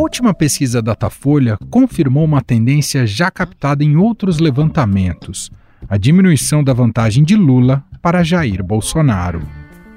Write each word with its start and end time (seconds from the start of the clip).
última 0.00 0.32
pesquisa 0.32 0.80
Datafolha 0.80 1.58
confirmou 1.68 2.24
uma 2.24 2.40
tendência 2.40 3.06
já 3.06 3.30
captada 3.30 3.84
em 3.84 3.96
outros 3.96 4.38
levantamentos: 4.38 5.50
a 5.88 5.98
diminuição 5.98 6.64
da 6.64 6.72
vantagem 6.72 7.22
de 7.22 7.36
Lula 7.36 7.84
para 8.00 8.24
Jair 8.24 8.64
Bolsonaro. 8.64 9.42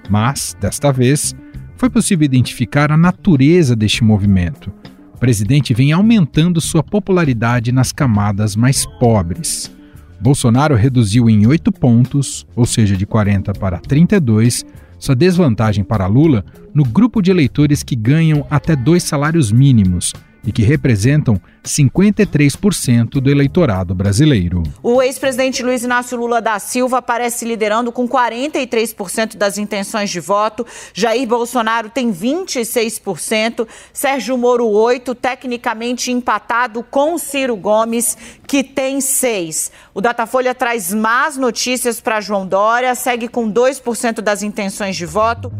Mas, 0.09 0.55
desta 0.59 0.91
vez, 0.91 1.33
foi 1.77 1.89
possível 1.89 2.25
identificar 2.25 2.91
a 2.91 2.97
natureza 2.97 3.75
deste 3.75 4.04
movimento. 4.04 4.71
O 5.13 5.18
presidente 5.18 5.73
vem 5.73 5.93
aumentando 5.93 6.59
sua 6.59 6.83
popularidade 6.83 7.71
nas 7.71 7.93
camadas 7.93 8.57
mais 8.57 8.85
pobres. 8.99 9.73
Bolsonaro 10.20 10.75
reduziu 10.75 11.29
em 11.29 11.47
8 11.47 11.71
pontos, 11.71 12.45
ou 12.56 12.65
seja, 12.65 12.97
de 12.97 13.06
40 13.06 13.54
para 13.54 13.79
32, 13.79 14.65
sua 15.04 15.14
desvantagem 15.14 15.84
para 15.84 16.07
Lula 16.07 16.46
no 16.74 16.86
grupo 16.86 17.21
de 17.21 17.30
eleitores 17.30 17.84
que 17.84 17.93
ganham 17.93 18.48
até 18.50 18.74
dois 18.74 19.04
salários 19.04 19.52
mínimos 19.52 20.14
e 20.46 20.52
que 20.52 20.61
representam 20.61 21.39
53% 21.64 23.21
do 23.21 23.29
eleitorado 23.29 23.96
brasileiro. 23.96 24.64
O 24.82 25.01
ex-presidente 25.01 25.64
Luiz 25.64 25.84
Inácio 25.84 26.18
Lula 26.18 26.42
da 26.42 26.60
Silva 26.60 26.97
aparece 26.97 27.46
liderando 27.46 27.92
com 27.92 28.07
43% 28.07 29.37
das 29.37 29.57
intenções 29.57 30.10
de 30.10 30.20
voto. 30.20 30.65
Jair 30.93 31.28
Bolsonaro 31.28 31.89
tem 31.89 32.11
26%, 32.11 33.67
Sérgio 33.94 34.38
Moro 34.38 34.67
8, 34.67 35.16
tecnicamente 35.16 36.11
empatado 36.11 36.84
com 36.84 37.17
Ciro 37.17 37.56
Gomes, 37.56 38.17
que 38.45 38.64
tem 38.64 39.00
6. 39.00 39.72
O 39.94 40.02
Datafolha 40.02 40.53
traz 40.53 40.94
más 40.94 41.38
notícias 41.38 42.02
para 42.02 42.20
João 42.20 42.45
Dória, 42.45 42.94
segue 42.95 43.28
com 43.28 43.52
2% 43.52 44.22
das 44.22 44.44
intenções 44.44 44.95
de 44.95 45.06
voto. 45.06 45.52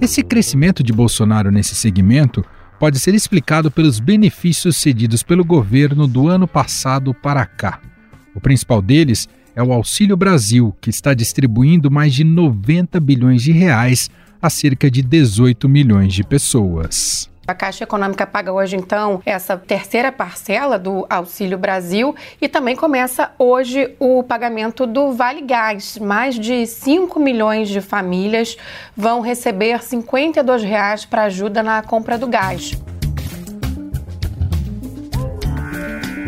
Esse 0.00 0.22
crescimento 0.22 0.82
de 0.82 0.92
Bolsonaro 0.92 1.50
nesse 1.50 1.74
segmento 1.74 2.44
pode 2.78 3.00
ser 3.00 3.14
explicado 3.14 3.68
pelos 3.68 3.98
benefícios 3.98 4.76
cedidos 4.76 5.24
pelo 5.24 5.44
governo 5.44 6.06
do 6.06 6.28
ano 6.28 6.46
passado 6.46 7.12
para 7.12 7.44
cá. 7.44 7.80
O 8.32 8.40
principal 8.40 8.80
deles 8.80 9.28
é 9.56 9.62
o 9.62 9.72
Auxílio 9.72 10.16
Brasil, 10.16 10.72
que 10.80 10.88
está 10.88 11.14
distribuindo 11.14 11.90
mais 11.90 12.14
de 12.14 12.22
90 12.22 13.00
bilhões 13.00 13.42
de 13.42 13.50
reais 13.50 14.08
a 14.40 14.48
cerca 14.48 14.88
de 14.88 15.02
18 15.02 15.68
milhões 15.68 16.14
de 16.14 16.22
pessoas. 16.22 17.28
A 17.48 17.54
Caixa 17.54 17.84
Econômica 17.84 18.26
paga 18.26 18.52
hoje, 18.52 18.76
então, 18.76 19.22
essa 19.24 19.56
terceira 19.56 20.12
parcela 20.12 20.78
do 20.78 21.06
Auxílio 21.08 21.56
Brasil 21.56 22.14
e 22.42 22.46
também 22.46 22.76
começa 22.76 23.30
hoje 23.38 23.96
o 23.98 24.22
pagamento 24.22 24.86
do 24.86 25.12
Vale 25.14 25.40
Gás. 25.40 25.96
Mais 25.96 26.38
de 26.38 26.66
5 26.66 27.18
milhões 27.18 27.70
de 27.70 27.80
famílias 27.80 28.54
vão 28.94 29.22
receber 29.22 29.82
52 29.82 30.62
reais 30.62 31.06
para 31.06 31.22
ajuda 31.22 31.62
na 31.62 31.80
compra 31.80 32.18
do 32.18 32.26
gás. 32.26 32.72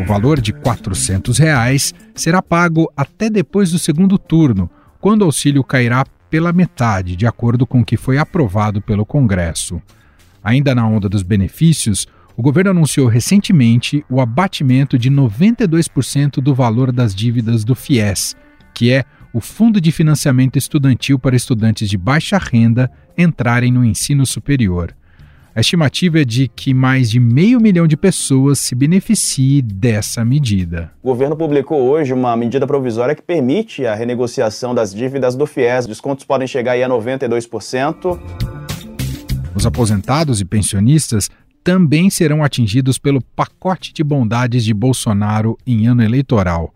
O 0.01 0.03
valor 0.03 0.41
de 0.41 0.51
400 0.51 1.37
reais 1.37 1.93
será 2.15 2.41
pago 2.41 2.91
até 2.97 3.29
depois 3.29 3.71
do 3.71 3.77
segundo 3.77 4.17
turno, 4.17 4.67
quando 4.99 5.21
o 5.21 5.25
auxílio 5.25 5.63
cairá 5.63 6.03
pela 6.31 6.51
metade, 6.51 7.15
de 7.15 7.27
acordo 7.27 7.67
com 7.67 7.81
o 7.81 7.85
que 7.85 7.95
foi 7.95 8.17
aprovado 8.17 8.81
pelo 8.81 9.05
Congresso. 9.05 9.79
Ainda 10.43 10.73
na 10.73 10.87
onda 10.87 11.07
dos 11.07 11.23
benefícios, 11.23 12.07
o 12.35 12.41
governo 12.41 12.71
anunciou 12.71 13.07
recentemente 13.07 14.03
o 14.09 14.19
abatimento 14.19 14.97
de 14.97 15.11
92% 15.11 16.41
do 16.41 16.55
valor 16.55 16.91
das 16.91 17.13
dívidas 17.13 17.63
do 17.63 17.75
FIES, 17.75 18.35
que 18.73 18.91
é 18.91 19.03
o 19.33 19.39
Fundo 19.39 19.79
de 19.79 19.91
Financiamento 19.91 20.57
Estudantil 20.57 21.19
para 21.19 21.35
estudantes 21.35 21.89
de 21.89 21.97
baixa 21.97 22.37
renda 22.37 22.91
entrarem 23.17 23.71
no 23.71 23.85
ensino 23.85 24.25
superior. 24.25 24.95
A 25.53 25.59
estimativa 25.59 26.21
é 26.21 26.25
de 26.25 26.47
que 26.47 26.73
mais 26.73 27.11
de 27.11 27.19
meio 27.19 27.59
milhão 27.59 27.85
de 27.85 27.97
pessoas 27.97 28.57
se 28.57 28.73
beneficiem 28.73 29.61
dessa 29.61 30.23
medida. 30.23 30.91
O 31.03 31.09
governo 31.09 31.35
publicou 31.35 31.81
hoje 31.81 32.13
uma 32.13 32.35
medida 32.37 32.65
provisória 32.65 33.13
que 33.13 33.21
permite 33.21 33.85
a 33.85 33.93
renegociação 33.93 34.73
das 34.73 34.93
dívidas 34.95 35.35
do 35.35 35.45
FIES. 35.45 35.87
Descontos 35.87 36.23
podem 36.23 36.47
chegar 36.47 36.71
aí 36.71 36.83
a 36.83 36.89
92%. 36.89 38.60
Os 39.53 39.65
aposentados 39.65 40.39
e 40.39 40.45
pensionistas 40.45 41.29
também 41.63 42.09
serão 42.09 42.43
atingidos 42.43 42.97
pelo 42.97 43.21
pacote 43.21 43.93
de 43.93 44.03
bondades 44.03 44.63
de 44.63 44.73
Bolsonaro 44.73 45.57
em 45.65 45.87
ano 45.87 46.01
eleitoral. 46.01 46.73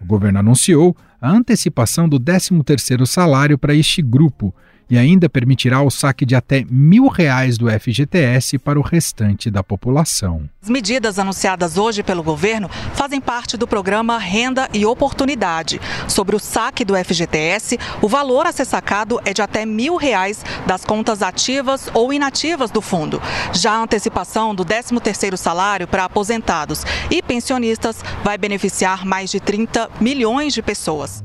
O 0.00 0.04
governo 0.04 0.38
anunciou 0.38 0.96
a 1.20 1.30
antecipação 1.30 2.08
do 2.08 2.18
13º 2.18 3.04
salário 3.06 3.58
para 3.58 3.74
este 3.74 4.00
grupo 4.00 4.54
e 4.90 4.98
ainda 4.98 5.28
permitirá 5.28 5.80
o 5.80 5.90
saque 5.90 6.26
de 6.26 6.34
até 6.34 6.66
mil 6.68 7.06
reais 7.06 7.56
do 7.56 7.70
FGTS 7.70 8.58
para 8.58 8.78
o 8.78 8.82
restante 8.82 9.50
da 9.50 9.62
população. 9.62 10.48
As 10.60 10.68
medidas 10.68 11.18
anunciadas 11.18 11.78
hoje 11.78 12.02
pelo 12.02 12.22
governo 12.22 12.68
fazem 12.94 13.20
parte 13.20 13.56
do 13.56 13.66
programa 13.66 14.18
Renda 14.18 14.68
e 14.74 14.84
Oportunidade. 14.84 15.80
Sobre 16.08 16.34
o 16.34 16.40
saque 16.40 16.84
do 16.84 16.96
FGTS, 16.96 17.78
o 18.02 18.08
valor 18.08 18.46
a 18.46 18.52
ser 18.52 18.64
sacado 18.64 19.20
é 19.24 19.32
de 19.32 19.40
até 19.40 19.64
mil 19.64 19.96
reais 19.96 20.44
das 20.66 20.84
contas 20.84 21.22
ativas 21.22 21.88
ou 21.94 22.12
inativas 22.12 22.70
do 22.70 22.80
fundo. 22.80 23.22
Já 23.52 23.72
a 23.72 23.82
antecipação 23.82 24.54
do 24.54 24.64
13º 24.64 25.36
salário 25.36 25.86
para 25.86 26.04
aposentados 26.04 26.84
e 27.10 27.22
pensionistas 27.22 28.02
vai 28.24 28.36
beneficiar 28.36 29.06
mais 29.06 29.30
de 29.30 29.38
30 29.38 29.88
milhões 30.00 30.52
de 30.52 30.62
pessoas. 30.62 31.22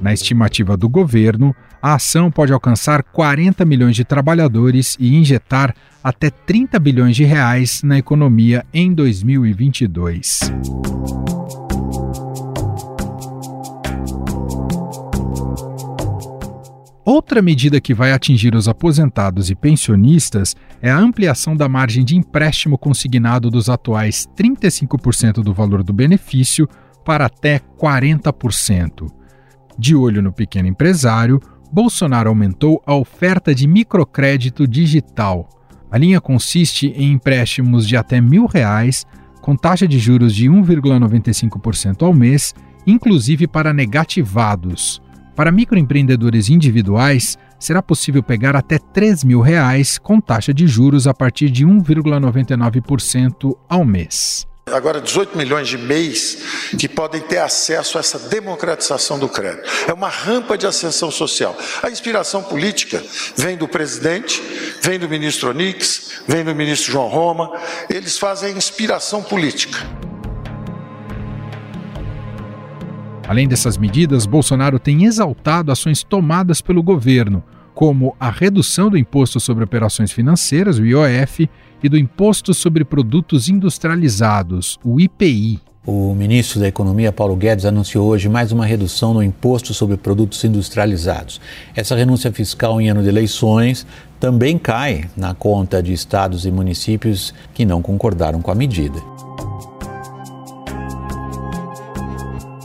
Na 0.00 0.14
estimativa 0.14 0.76
do 0.76 0.88
governo, 0.88 1.54
a 1.82 1.94
ação 1.94 2.30
pode 2.30 2.52
alcançar 2.52 3.02
40 3.02 3.64
milhões 3.64 3.94
de 3.94 4.04
trabalhadores 4.04 4.96
e 4.98 5.14
injetar 5.14 5.74
até 6.02 6.30
30 6.30 6.78
bilhões 6.78 7.14
de 7.14 7.24
reais 7.24 7.82
na 7.82 7.98
economia 7.98 8.64
em 8.72 8.92
2022. 8.94 10.40
Outra 17.04 17.42
medida 17.42 17.80
que 17.80 17.92
vai 17.92 18.12
atingir 18.12 18.54
os 18.54 18.68
aposentados 18.68 19.50
e 19.50 19.54
pensionistas 19.54 20.54
é 20.80 20.90
a 20.90 20.98
ampliação 20.98 21.56
da 21.56 21.68
margem 21.68 22.04
de 22.04 22.16
empréstimo 22.16 22.78
consignado 22.78 23.50
dos 23.50 23.68
atuais 23.68 24.28
35% 24.36 25.42
do 25.42 25.52
valor 25.52 25.82
do 25.82 25.92
benefício 25.92 26.68
para 27.04 27.26
até 27.26 27.60
40%. 27.78 29.19
De 29.80 29.96
olho 29.96 30.20
no 30.20 30.30
pequeno 30.30 30.68
empresário, 30.68 31.40
Bolsonaro 31.72 32.28
aumentou 32.28 32.82
a 32.84 32.94
oferta 32.94 33.54
de 33.54 33.66
microcrédito 33.66 34.68
digital. 34.68 35.48
A 35.90 35.96
linha 35.96 36.20
consiste 36.20 36.88
em 36.88 37.12
empréstimos 37.12 37.88
de 37.88 37.96
até 37.96 38.20
mil 38.20 38.44
reais, 38.44 39.06
com 39.40 39.56
taxa 39.56 39.88
de 39.88 39.98
juros 39.98 40.34
de 40.34 40.50
1,95% 40.50 42.02
ao 42.02 42.12
mês, 42.12 42.54
inclusive 42.86 43.46
para 43.46 43.72
negativados. 43.72 45.00
Para 45.34 45.50
microempreendedores 45.50 46.50
individuais, 46.50 47.38
será 47.58 47.82
possível 47.82 48.22
pegar 48.22 48.54
até 48.54 48.76
3 48.78 49.24
mil 49.24 49.40
reais 49.40 49.96
com 49.96 50.20
taxa 50.20 50.52
de 50.52 50.66
juros 50.66 51.06
a 51.06 51.14
partir 51.14 51.48
de 51.48 51.66
1,99% 51.66 53.56
ao 53.66 53.82
mês 53.82 54.49
agora 54.72 55.00
18 55.00 55.36
milhões 55.36 55.68
de 55.68 55.76
MEIs 55.76 56.70
que 56.78 56.88
podem 56.88 57.20
ter 57.20 57.38
acesso 57.38 57.96
a 57.96 58.00
essa 58.00 58.18
democratização 58.18 59.18
do 59.18 59.28
crédito. 59.28 59.68
É 59.88 59.92
uma 59.92 60.08
rampa 60.08 60.56
de 60.56 60.66
ascensão 60.66 61.10
social. 61.10 61.56
A 61.82 61.90
inspiração 61.90 62.42
política 62.42 63.02
vem 63.36 63.56
do 63.56 63.68
presidente, 63.68 64.42
vem 64.82 64.98
do 64.98 65.08
ministro 65.08 65.50
Onix, 65.50 66.22
vem 66.26 66.44
do 66.44 66.54
ministro 66.54 66.92
João 66.92 67.08
Roma, 67.08 67.50
eles 67.88 68.18
fazem 68.18 68.56
inspiração 68.56 69.22
política. 69.22 69.78
Além 73.30 73.46
dessas 73.46 73.76
medidas, 73.76 74.26
Bolsonaro 74.26 74.80
tem 74.80 75.04
exaltado 75.04 75.70
ações 75.70 76.02
tomadas 76.02 76.60
pelo 76.60 76.82
governo, 76.82 77.44
como 77.72 78.16
a 78.18 78.28
redução 78.28 78.90
do 78.90 78.98
imposto 78.98 79.38
sobre 79.38 79.62
operações 79.62 80.10
financeiras, 80.10 80.78
o 80.78 80.84
IOF, 80.84 81.48
e 81.82 81.88
do 81.88 81.96
Imposto 81.96 82.52
sobre 82.52 82.84
Produtos 82.84 83.48
Industrializados, 83.48 84.78
o 84.84 85.00
IPI. 85.00 85.60
O 85.86 86.14
ministro 86.14 86.60
da 86.60 86.68
Economia, 86.68 87.10
Paulo 87.10 87.34
Guedes, 87.34 87.64
anunciou 87.64 88.06
hoje 88.06 88.28
mais 88.28 88.52
uma 88.52 88.66
redução 88.66 89.14
no 89.14 89.22
imposto 89.22 89.72
sobre 89.72 89.96
produtos 89.96 90.44
industrializados. 90.44 91.40
Essa 91.74 91.96
renúncia 91.96 92.30
fiscal 92.30 92.78
em 92.80 92.90
ano 92.90 93.02
de 93.02 93.08
eleições 93.08 93.86
também 94.20 94.58
cai 94.58 95.08
na 95.16 95.32
conta 95.32 95.82
de 95.82 95.94
estados 95.94 96.44
e 96.44 96.50
municípios 96.50 97.32
que 97.54 97.64
não 97.64 97.80
concordaram 97.80 98.42
com 98.42 98.50
a 98.50 98.54
medida. 98.54 99.00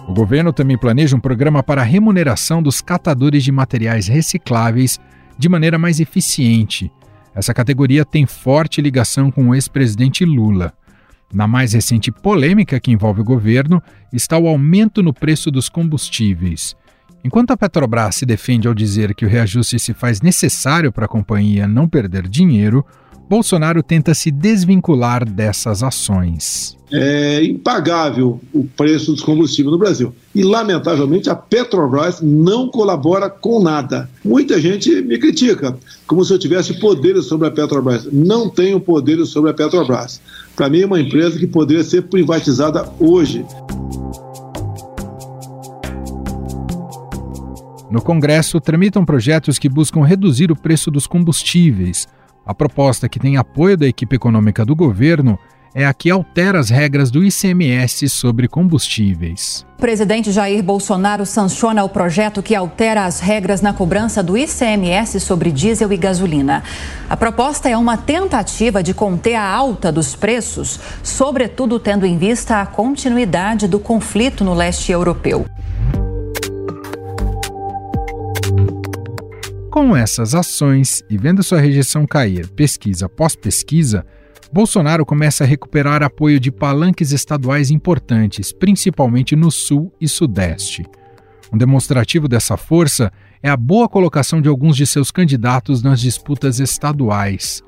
O 0.08 0.14
governo 0.14 0.52
também 0.52 0.78
planeja 0.78 1.16
um 1.16 1.20
programa 1.20 1.64
para 1.64 1.82
a 1.82 1.86
remuneração 1.86 2.62
dos 2.62 2.82
catadores 2.82 3.46
de 3.46 3.52
materiais 3.52 4.08
recicláveis 4.08 5.00
de 5.38 5.48
maneira 5.48 5.78
mais 5.78 6.02
eficiente 6.02 6.92
essa 7.36 7.54
categoria 7.54 8.06
tem 8.06 8.26
forte 8.26 8.82
ligação 8.82 9.30
com 9.30 9.50
o 9.50 9.56
ex-presidente 9.56 10.24
Lula. 10.24 10.74
Na 11.34 11.46
mais 11.48 11.74
recente 11.74 12.10
polêmica 12.10 12.80
que 12.80 12.92
envolve 12.92 13.20
o 13.20 13.26
governo 13.26 13.84
está 14.14 14.38
o 14.38 14.48
aumento 14.48 15.04
no 15.04 15.14
preço 15.14 15.52
dos 15.52 15.68
combustíveis. 15.68 16.76
Enquanto 17.26 17.52
a 17.52 17.58
Petrobras 17.58 18.16
se 18.16 18.26
defende 18.26 18.68
ao 18.68 18.74
dizer 18.74 19.14
que 19.14 19.26
o 19.26 19.28
reajuste 19.28 19.78
se 19.80 19.94
faz 19.94 20.22
necessário 20.22 20.94
para 20.94 21.06
a 21.06 21.10
companhia 21.10 21.68
não 21.68 21.90
perder 21.90 22.28
dinheiro, 22.28 22.86
Bolsonaro 23.28 23.82
tenta 23.82 24.14
se 24.14 24.30
desvincular 24.30 25.28
dessas 25.28 25.82
ações. 25.82 26.78
É 26.92 27.44
impagável 27.44 28.40
o 28.54 28.64
preço 28.64 29.12
dos 29.12 29.22
combustíveis 29.22 29.72
no 29.72 29.80
Brasil. 29.80 30.14
E, 30.34 30.44
lamentavelmente, 30.44 31.30
a 31.30 31.36
Petrobras 31.36 32.22
não 32.22 32.70
colabora 32.70 33.28
com 33.28 33.60
nada. 33.60 34.08
Muita 34.24 34.62
gente 34.62 35.02
me 35.02 35.18
critica, 35.18 35.76
como 36.06 36.24
se 36.24 36.32
eu 36.32 36.38
tivesse 36.38 36.80
poderes 36.80 37.26
sobre 37.26 37.48
a 37.48 37.52
Petrobras. 37.52 38.08
Não 38.12 38.48
tenho 38.48 38.80
poderes 38.80 39.30
sobre 39.30 39.50
a 39.50 39.54
Petrobras. 39.54 40.22
Para 40.56 40.70
mim, 40.70 40.82
é 40.82 40.86
uma 40.86 41.02
empresa 41.02 41.40
que 41.40 41.48
poderia 41.48 41.84
ser 41.84 42.04
privatizada 42.04 42.88
hoje. 43.00 43.44
No 47.90 48.02
Congresso, 48.02 48.62
tramitam 48.62 49.04
projetos 49.04 49.58
que 49.58 49.70
buscam 49.70 50.04
reduzir 50.04 50.52
o 50.52 50.56
preço 50.56 50.92
dos 50.92 51.08
combustíveis 51.08 52.08
a 52.46 52.54
proposta, 52.54 53.10
que 53.10 53.20
tem 53.20 53.38
apoio 53.38 53.76
da 53.76 53.88
equipe 53.88 54.16
econômica 54.16 54.64
do 54.64 54.76
governo, 54.76 55.40
é 55.78 55.86
a 55.86 55.94
que 55.94 56.10
altera 56.10 56.58
as 56.58 56.70
regras 56.70 57.12
do 57.12 57.22
ICMS 57.22 58.08
sobre 58.08 58.48
combustíveis. 58.48 59.66
O 59.78 59.82
presidente 59.82 60.32
Jair 60.32 60.64
Bolsonaro 60.64 61.26
sanciona 61.26 61.84
o 61.84 61.90
projeto 61.90 62.42
que 62.42 62.56
altera 62.56 63.04
as 63.04 63.20
regras 63.20 63.62
na 63.62 63.74
cobrança 63.74 64.24
do 64.24 64.38
ICMS 64.38 65.20
sobre 65.20 65.52
diesel 65.52 65.92
e 65.92 65.98
gasolina. 65.98 66.64
A 67.10 67.18
proposta 67.18 67.68
é 67.68 67.76
uma 67.76 67.98
tentativa 67.98 68.82
de 68.82 68.94
conter 68.94 69.36
a 69.36 69.44
alta 69.44 69.92
dos 69.92 70.16
preços, 70.16 70.80
sobretudo 71.04 71.78
tendo 71.78 72.06
em 72.06 72.18
vista 72.18 72.62
a 72.62 72.66
continuidade 72.66 73.68
do 73.68 73.78
conflito 73.78 74.46
no 74.46 74.54
leste 74.54 74.94
europeu. 74.94 75.46
Com 79.76 79.94
essas 79.94 80.34
ações 80.34 81.04
e 81.10 81.18
vendo 81.18 81.44
sua 81.44 81.60
rejeição 81.60 82.08
cair 82.08 82.48
pesquisa 82.48 83.08
após 83.08 83.36
pesquisa, 83.36 84.06
Bolsonaro 84.50 85.06
começa 85.06 85.44
a 85.44 85.48
recuperar 85.48 86.02
apoio 86.02 86.40
de 86.40 86.50
palanques 86.50 87.12
estaduais 87.12 87.70
importantes, 87.72 88.54
principalmente 88.54 89.36
no 89.36 89.52
Sul 89.52 89.92
e 90.00 90.08
Sudeste. 90.08 90.86
Um 91.52 91.58
demonstrativo 91.58 92.30
dessa 92.30 92.56
força 92.56 93.12
é 93.44 93.50
a 93.50 93.58
boa 93.58 93.90
colocação 93.90 94.42
de 94.42 94.48
alguns 94.48 94.78
de 94.78 94.88
seus 94.88 95.12
candidatos 95.12 95.84
nas 95.84 96.00
disputas 96.00 96.62
estaduais. 96.62 97.62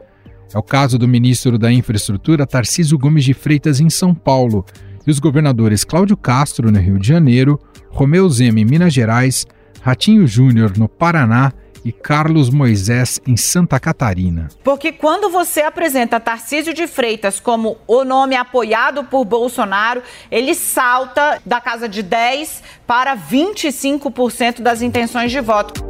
É 0.53 0.57
o 0.57 0.63
caso 0.63 0.97
do 0.97 1.09
ministro 1.09 1.57
da 1.57 1.69
Infraestrutura 1.73 2.47
Tarcísio 2.47 2.97
Gomes 2.97 3.25
de 3.25 3.33
Freitas 3.33 3.81
em 3.81 3.89
São 3.89 4.15
Paulo 4.15 4.65
e 5.05 5.11
os 5.11 5.19
governadores 5.19 5.83
Cláudio 5.83 6.15
Castro 6.15 6.71
no 6.71 6.79
Rio 6.79 6.99
de 6.99 7.07
Janeiro, 7.09 7.59
Romeu 7.89 8.29
Zema 8.29 8.61
em 8.61 8.65
Minas 8.65 8.93
Gerais, 8.93 9.45
Ratinho 9.81 10.25
Júnior 10.25 10.77
no 10.77 10.87
Paraná 10.87 11.51
e 11.87 11.91
Carlos 11.93 12.49
Moisés 12.49 13.17
em 13.25 13.37
Santa 13.37 13.79
Catarina. 13.79 14.49
Porque 14.61 14.91
quando 14.91 15.29
você 15.29 15.61
apresenta 15.61 16.19
Tarcísio 16.19 16.73
de 16.73 16.85
Freitas 16.85 17.39
como 17.39 17.77
o 17.87 18.03
nome 18.03 18.35
apoiado 18.35 19.05
por 19.05 19.23
Bolsonaro, 19.23 20.03
ele 20.29 20.53
salta 20.53 21.41
da 21.45 21.61
casa 21.61 21.87
de 21.87 22.03
10 22.03 22.61
para 22.85 23.15
25% 23.15 24.59
das 24.59 24.81
intenções 24.81 25.31
de 25.31 25.39
voto. 25.39 25.81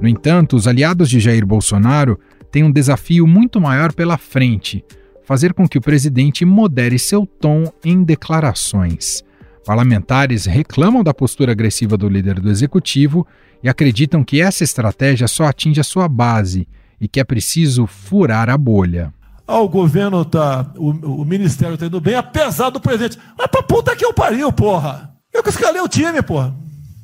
No 0.00 0.08
entanto, 0.08 0.54
os 0.54 0.68
aliados 0.68 1.10
de 1.10 1.18
Jair 1.18 1.44
Bolsonaro 1.44 2.16
têm 2.52 2.62
um 2.62 2.70
desafio 2.70 3.26
muito 3.26 3.60
maior 3.60 3.92
pela 3.92 4.16
frente: 4.16 4.84
fazer 5.24 5.52
com 5.52 5.66
que 5.66 5.78
o 5.78 5.82
presidente 5.82 6.44
modere 6.44 6.96
seu 6.96 7.26
tom 7.26 7.72
em 7.84 8.04
declarações. 8.04 9.24
Parlamentares 9.64 10.46
reclamam 10.46 11.04
da 11.04 11.14
postura 11.14 11.52
agressiva 11.52 11.96
do 11.96 12.08
líder 12.08 12.40
do 12.40 12.50
executivo 12.50 13.26
e 13.62 13.68
acreditam 13.68 14.24
que 14.24 14.40
essa 14.40 14.64
estratégia 14.64 15.28
só 15.28 15.44
atinge 15.44 15.80
a 15.80 15.84
sua 15.84 16.08
base 16.08 16.66
e 17.00 17.06
que 17.06 17.20
é 17.20 17.24
preciso 17.24 17.86
furar 17.86 18.50
a 18.50 18.58
bolha. 18.58 19.12
Ah, 19.46 19.60
o 19.60 19.68
governo 19.68 20.24
tá. 20.24 20.72
O, 20.76 20.90
o 20.90 21.24
ministério 21.24 21.76
tá 21.76 21.86
indo 21.86 22.00
bem, 22.00 22.14
apesar 22.14 22.70
do 22.70 22.80
presidente. 22.80 23.18
Mas 23.36 23.46
pra 23.48 23.62
puta 23.62 23.94
que 23.94 24.04
eu 24.04 24.12
pariu, 24.12 24.52
porra! 24.52 25.12
Eu 25.32 25.42
que 25.42 25.50
escalei 25.50 25.80
o 25.80 25.88
time, 25.88 26.22
porra! 26.22 26.54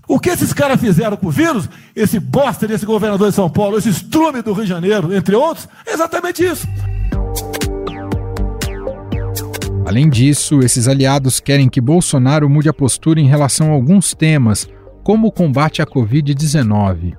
O 0.09 0.19
que 0.19 0.31
esses 0.31 0.53
caras 0.53 0.81
fizeram 0.81 1.17
com 1.17 1.27
o 1.27 1.31
vírus, 1.31 1.69
esse 1.95 2.19
bosta 2.19 2.67
desse 2.67 2.87
governador 2.87 3.29
de 3.29 3.35
São 3.35 3.51
Paulo, 3.51 3.77
esse 3.77 3.91
estrume 3.91 4.41
do 4.41 4.55
Rio 4.55 4.63
de 4.63 4.69
Janeiro, 4.71 5.15
entre 5.15 5.37
outros, 5.37 5.69
é 5.87 5.93
exatamente 5.93 6.43
isso. 6.43 6.67
Além 9.89 10.11
disso, 10.11 10.61
esses 10.61 10.87
aliados 10.87 11.41
querem 11.41 11.67
que 11.67 11.81
Bolsonaro 11.81 12.47
mude 12.47 12.69
a 12.69 12.75
postura 12.75 13.19
em 13.21 13.27
relação 13.27 13.71
a 13.71 13.73
alguns 13.73 14.13
temas, 14.13 14.69
como 15.03 15.29
o 15.29 15.33
combate 15.33 15.81
à 15.81 15.87
Covid-19. 15.87 17.15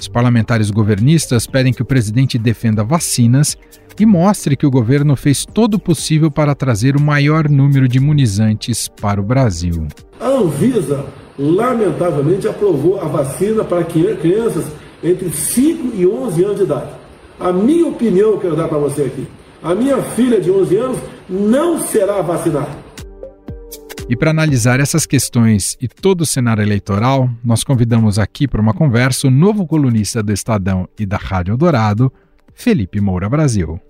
Os 0.00 0.08
parlamentares 0.08 0.70
governistas 0.70 1.46
pedem 1.46 1.70
que 1.70 1.82
o 1.82 1.84
presidente 1.84 2.38
defenda 2.38 2.82
vacinas 2.82 3.58
e 4.00 4.06
mostre 4.06 4.56
que 4.56 4.64
o 4.64 4.70
governo 4.70 5.14
fez 5.16 5.44
todo 5.44 5.74
o 5.74 5.78
possível 5.78 6.30
para 6.30 6.54
trazer 6.54 6.96
o 6.96 7.00
maior 7.00 7.46
número 7.46 7.86
de 7.86 7.98
imunizantes 7.98 8.88
para 8.88 9.20
o 9.20 9.24
Brasil. 9.24 9.86
A 10.18 10.28
Anvisa, 10.28 11.04
lamentavelmente, 11.38 12.48
aprovou 12.48 13.02
a 13.02 13.04
vacina 13.04 13.62
para 13.64 13.84
crianças 13.84 14.64
entre 15.02 15.28
5 15.28 15.94
e 15.94 16.06
11 16.06 16.42
anos 16.42 16.56
de 16.56 16.62
idade. 16.62 16.90
A 17.38 17.52
minha 17.52 17.86
opinião 17.86 18.30
eu 18.30 18.40
quero 18.40 18.56
dar 18.56 18.66
para 18.66 18.78
você 18.78 19.02
aqui. 19.02 19.26
A 19.64 19.74
minha 19.74 20.02
filha 20.02 20.38
de 20.38 20.50
11 20.50 20.76
anos 20.76 20.98
não 21.26 21.80
será 21.80 22.20
vacinada. 22.20 22.68
E 24.06 24.14
para 24.14 24.30
analisar 24.30 24.78
essas 24.78 25.06
questões 25.06 25.74
e 25.80 25.88
todo 25.88 26.20
o 26.20 26.26
cenário 26.26 26.62
eleitoral, 26.62 27.30
nós 27.42 27.64
convidamos 27.64 28.18
aqui 28.18 28.46
para 28.46 28.60
uma 28.60 28.74
conversa 28.74 29.26
o 29.26 29.30
novo 29.30 29.66
colunista 29.66 30.22
do 30.22 30.34
Estadão 30.34 30.86
e 31.00 31.06
da 31.06 31.16
Rádio 31.16 31.56
Dourado, 31.56 32.12
Felipe 32.52 33.00
Moura 33.00 33.26
Brasil. 33.26 33.80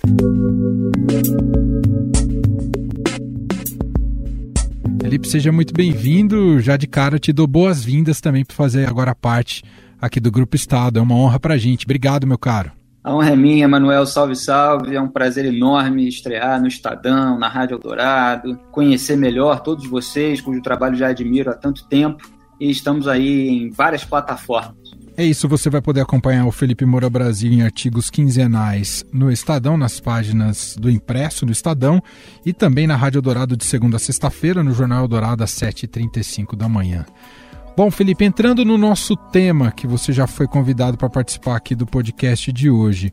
Felipe, 5.02 5.26
seja 5.26 5.50
muito 5.50 5.74
bem-vindo. 5.74 6.60
Já 6.60 6.76
de 6.76 6.86
cara 6.86 7.18
te 7.18 7.32
dou 7.32 7.48
boas-vindas 7.48 8.20
também 8.20 8.44
para 8.44 8.54
fazer 8.54 8.88
agora 8.88 9.12
parte 9.12 9.64
aqui 10.00 10.20
do 10.20 10.30
Grupo 10.30 10.54
Estado. 10.54 11.00
É 11.00 11.02
uma 11.02 11.16
honra 11.16 11.40
para 11.40 11.54
a 11.54 11.58
gente. 11.58 11.84
Obrigado, 11.84 12.28
meu 12.28 12.38
caro. 12.38 12.70
A 13.04 13.14
honra 13.14 13.32
é 13.32 13.36
minha, 13.36 13.68
Manuel. 13.68 14.06
Salve, 14.06 14.34
salve. 14.34 14.96
É 14.96 15.00
um 15.00 15.08
prazer 15.08 15.44
enorme 15.44 16.08
estrear 16.08 16.58
no 16.58 16.66
Estadão, 16.66 17.38
na 17.38 17.48
Rádio 17.48 17.74
Eldorado, 17.74 18.58
conhecer 18.72 19.14
melhor 19.14 19.60
todos 19.60 19.86
vocês, 19.86 20.40
cujo 20.40 20.62
trabalho 20.62 20.96
já 20.96 21.08
admiro 21.08 21.50
há 21.50 21.54
tanto 21.54 21.86
tempo. 21.86 22.26
E 22.58 22.70
estamos 22.70 23.06
aí 23.06 23.48
em 23.48 23.68
várias 23.68 24.06
plataformas. 24.06 24.74
É 25.16 25.24
isso, 25.24 25.46
você 25.46 25.68
vai 25.68 25.82
poder 25.82 26.00
acompanhar 26.00 26.46
o 26.46 26.50
Felipe 26.50 26.86
Moura 26.86 27.10
Brasil 27.10 27.52
em 27.52 27.62
artigos 27.62 28.08
quinzenais 28.08 29.04
no 29.12 29.30
Estadão, 29.30 29.76
nas 29.76 30.00
páginas 30.00 30.74
do 30.76 30.90
impresso 30.90 31.44
do 31.44 31.52
Estadão 31.52 32.02
e 32.44 32.52
também 32.52 32.86
na 32.86 32.96
Rádio 32.96 33.20
Dourado 33.20 33.56
de 33.56 33.64
segunda 33.64 33.96
a 33.96 34.00
sexta-feira, 34.00 34.64
no 34.64 34.72
Jornal 34.72 35.06
Dourado 35.06 35.44
às 35.44 35.50
7h35 35.50 36.56
da 36.56 36.68
manhã. 36.68 37.04
Bom, 37.76 37.90
Felipe, 37.90 38.24
entrando 38.24 38.64
no 38.64 38.78
nosso 38.78 39.16
tema, 39.16 39.72
que 39.72 39.84
você 39.84 40.12
já 40.12 40.28
foi 40.28 40.46
convidado 40.46 40.96
para 40.96 41.10
participar 41.10 41.56
aqui 41.56 41.74
do 41.74 41.84
podcast 41.84 42.52
de 42.52 42.70
hoje, 42.70 43.12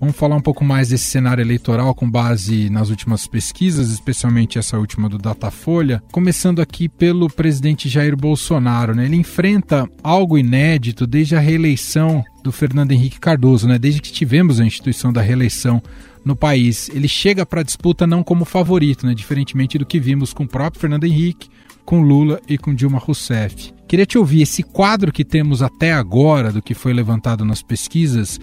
vamos 0.00 0.16
falar 0.16 0.36
um 0.36 0.40
pouco 0.40 0.64
mais 0.64 0.88
desse 0.88 1.04
cenário 1.04 1.42
eleitoral 1.42 1.94
com 1.94 2.10
base 2.10 2.70
nas 2.70 2.88
últimas 2.88 3.26
pesquisas, 3.26 3.90
especialmente 3.90 4.58
essa 4.58 4.78
última 4.78 5.06
do 5.06 5.18
Datafolha. 5.18 6.02
Começando 6.10 6.62
aqui 6.62 6.88
pelo 6.88 7.28
presidente 7.28 7.90
Jair 7.90 8.16
Bolsonaro, 8.16 8.94
né? 8.94 9.04
Ele 9.04 9.16
enfrenta 9.16 9.86
algo 10.02 10.38
inédito 10.38 11.06
desde 11.06 11.36
a 11.36 11.40
reeleição 11.40 12.24
do 12.42 12.50
Fernando 12.50 12.92
Henrique 12.92 13.20
Cardoso, 13.20 13.68
né? 13.68 13.78
Desde 13.78 14.00
que 14.00 14.10
tivemos 14.10 14.60
a 14.60 14.64
instituição 14.64 15.12
da 15.12 15.20
reeleição 15.20 15.82
no 16.24 16.34
país. 16.34 16.88
Ele 16.88 17.06
chega 17.06 17.44
para 17.44 17.60
a 17.60 17.64
disputa 17.64 18.06
não 18.06 18.22
como 18.22 18.46
favorito, 18.46 19.04
né? 19.04 19.14
Diferentemente 19.14 19.76
do 19.76 19.84
que 19.84 20.00
vimos 20.00 20.32
com 20.32 20.44
o 20.44 20.48
próprio 20.48 20.80
Fernando 20.80 21.04
Henrique, 21.04 21.50
com 21.84 22.00
Lula 22.00 22.40
e 22.48 22.56
com 22.56 22.74
Dilma 22.74 22.98
Rousseff. 22.98 23.74
Queria 23.90 24.06
te 24.06 24.16
ouvir 24.16 24.42
esse 24.42 24.62
quadro 24.62 25.10
que 25.10 25.24
temos 25.24 25.64
até 25.64 25.92
agora 25.92 26.52
do 26.52 26.62
que 26.62 26.74
foi 26.74 26.92
levantado 26.92 27.44
nas 27.44 27.60
pesquisas. 27.60 28.38